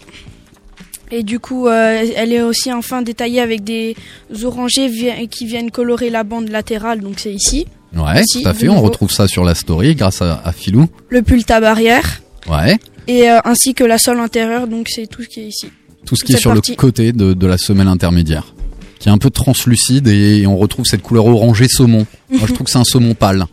[1.17, 3.95] Et du coup, euh, elle est aussi enfin détaillée avec des
[4.43, 7.67] orangés vi- qui viennent colorer la bande latérale, donc c'est ici.
[7.97, 8.69] Ouais, Ici, tout à fait.
[8.69, 8.87] On nouveau.
[8.87, 10.89] retrouve ça sur la story grâce à, à Philou.
[11.11, 12.77] Le pulta barrière, Ouais.
[13.07, 15.69] et euh, ainsi que la sole intérieure, donc c'est tout ce qui est ici.
[16.05, 16.73] Tout ce qui est sur partie.
[16.73, 18.53] le côté de, de la semelle intermédiaire,
[18.99, 22.07] qui est un peu translucide et, on retrouve cette couleur orangée saumon.
[22.31, 23.47] Moi, je trouve que c'est un saumon pâle.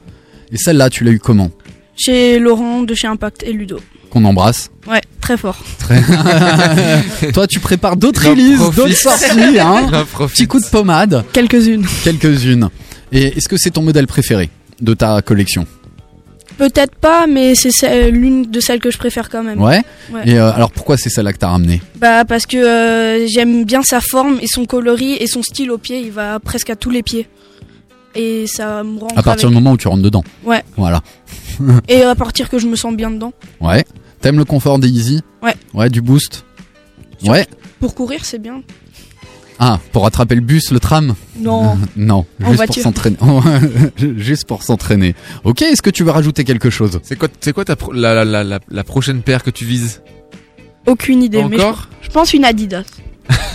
[0.52, 1.52] Et celle-là, tu l'as eu comment?
[1.96, 3.80] Chez Laurent de chez Impact et Ludo.
[4.10, 4.72] Qu'on embrasse.
[4.90, 5.58] Ouais, très fort.
[5.80, 6.02] Très...
[7.34, 9.90] Toi, tu prépares d'autres releases, d'autres sorties, hein.
[10.28, 11.24] Petit coup de pommade.
[11.34, 11.86] Quelques-unes.
[12.04, 12.70] Quelques-unes.
[13.12, 14.50] Et est-ce que c'est ton modèle préféré
[14.82, 15.66] de ta collection?
[16.58, 19.60] Peut-être pas, mais c'est celle- l'une de celles que je préfère quand même.
[19.62, 19.82] Ouais.
[20.12, 20.22] Ouais.
[20.26, 23.82] Et euh, alors pourquoi c'est celle-là que t'as ramené Bah parce que euh, j'aime bien
[23.82, 26.90] sa forme et son coloris et son style au pied, il va presque à tous
[26.92, 27.28] les pieds.
[28.14, 30.24] Et ça me rend À partir du moment où tu rentres dedans.
[30.44, 30.64] Ouais.
[30.78, 31.02] Voilà.
[31.88, 33.34] Et à partir que je me sens bien dedans.
[33.60, 33.84] ouais.
[34.22, 35.56] T'aimes le confort des Easy Ouais.
[35.74, 36.46] Ouais, du boost.
[37.26, 37.46] Ouais.
[37.80, 38.62] Pour courir, c'est bien.
[39.60, 41.78] Ah, pour attraper le bus, le tram Non.
[41.96, 42.84] non, En juste pour voiture.
[42.84, 43.18] s'entraîner.
[44.18, 45.14] juste pour s'entraîner.
[45.44, 48.14] Ok, est-ce que tu veux rajouter quelque chose C'est quoi, c'est quoi ta pro- la,
[48.16, 50.02] la, la, la, la prochaine paire que tu vises
[50.88, 51.44] Aucune idée.
[51.44, 52.86] mais Encore je, je pense une Adidas.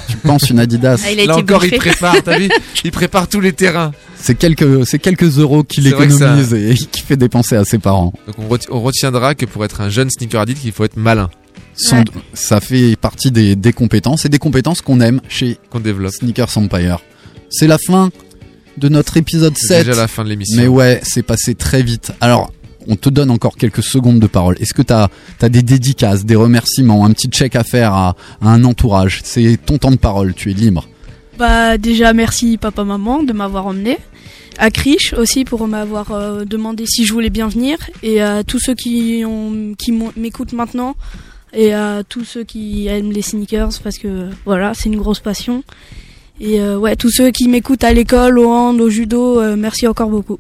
[0.09, 2.49] Tu penses une Adidas Ah, il a Là été encore, il prépare, t'as vu
[2.85, 3.91] Il prépare tous les terrains.
[4.27, 8.13] C'est quelques, c'est quelques euros qu'il ça- économise et qu'il fait dépenser à ses parents.
[8.27, 10.97] Donc on, reti- on retiendra que pour être un jeune sneaker addict, il faut être
[10.97, 11.31] malin.
[11.77, 12.03] Sans-
[12.35, 16.13] Ça fait partie des, des compétences et des compétences qu'on aime chez Qu'on développe.
[16.13, 16.99] Sneakers Empire.
[17.51, 18.11] C'est la fin
[18.79, 19.87] de notre épisode C'est 7.
[19.87, 20.61] déjà la fin de l'émission.
[20.61, 22.13] Mais ouais, c'est passé très vite.
[22.21, 22.53] Alors,
[22.89, 24.57] on te donne encore quelques secondes de parole.
[24.61, 25.09] Est-ce que t'as
[25.41, 29.21] as des dédicaces, des remerciements, un petit check à faire à, à un entourage?
[29.25, 30.89] C'est ton temps de parole, tu es libre.
[31.39, 33.99] Bah déjà merci papa maman de m'avoir emmené.
[34.59, 38.59] À Krish aussi pour m'avoir euh, demandé si je voulais bien venir et à tous
[38.59, 39.75] ceux qui ont
[40.17, 40.97] m'écoutent maintenant
[41.53, 45.63] et à tous ceux qui aiment les sneakers parce que voilà c'est une grosse passion
[46.41, 49.87] et euh, ouais tous ceux qui m'écoutent à l'école au hand au judo euh, merci
[49.87, 50.39] encore beaucoup.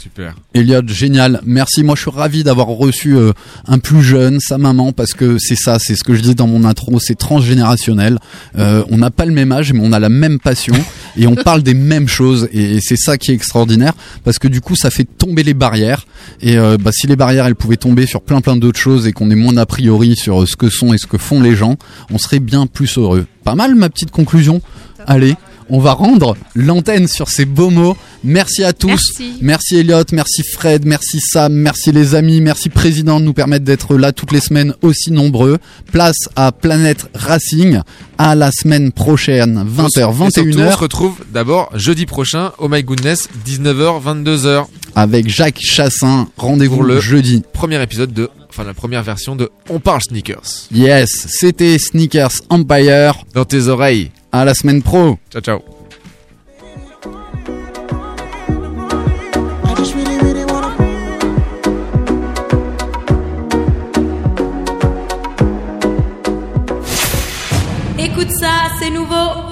[0.00, 0.34] Super.
[0.54, 1.40] Elliot, génial.
[1.44, 1.82] Merci.
[1.82, 3.32] Moi, je suis ravi d'avoir reçu euh,
[3.66, 6.46] un plus jeune, sa maman, parce que c'est ça, c'est ce que je disais dans
[6.46, 8.18] mon intro, c'est transgénérationnel.
[8.56, 10.74] Euh, on n'a pas le même âge, mais on a la même passion
[11.16, 12.48] et on parle des mêmes choses.
[12.52, 13.92] Et, et c'est ça qui est extraordinaire,
[14.22, 16.06] parce que du coup, ça fait tomber les barrières.
[16.40, 19.12] Et euh, bah, si les barrières, elles pouvaient tomber sur plein plein d'autres choses et
[19.12, 21.56] qu'on est moins a priori sur euh, ce que sont et ce que font les
[21.56, 21.76] gens,
[22.10, 23.26] on serait bien plus heureux.
[23.42, 24.62] Pas mal, ma petite conclusion?
[25.06, 25.34] Allez.
[25.70, 27.96] On va rendre l'antenne sur ces beaux mots.
[28.24, 28.88] Merci à tous.
[29.18, 29.38] Merci.
[29.40, 33.96] Merci Elliot, merci Fred, merci Sam, merci les amis, merci Président de nous permettre d'être
[33.96, 35.58] là toutes les semaines aussi nombreux.
[35.92, 37.80] Place à Planète Racing.
[38.18, 42.68] À la semaine prochaine, 20h, Et surtout, on se 21h, retrouve d'abord jeudi prochain, oh
[42.68, 44.64] my goodness, 19h, 22h.
[44.96, 46.28] avec Jacques Chassin.
[46.36, 47.44] Rendez-vous le jeudi.
[47.52, 50.66] Premier épisode de, enfin la première version de On parle sneakers.
[50.72, 53.24] Yes, c'était Sneakers Empire.
[53.34, 54.10] Dans tes oreilles.
[54.30, 55.18] À la semaine pro.
[55.30, 55.60] Ciao ciao.
[67.98, 69.47] Écoute ça, c'est nouveau.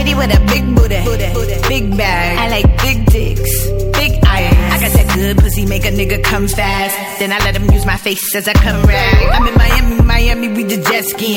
[0.00, 2.38] Pretty with a big booty, big bag.
[2.38, 3.68] I like big dicks,
[4.00, 4.56] big eyes.
[4.72, 6.96] I got that good pussy, make a nigga come fast.
[7.18, 9.28] Then I let him use my face as I come rag.
[9.28, 11.28] I'm in Miami, Miami, we the jet skiing.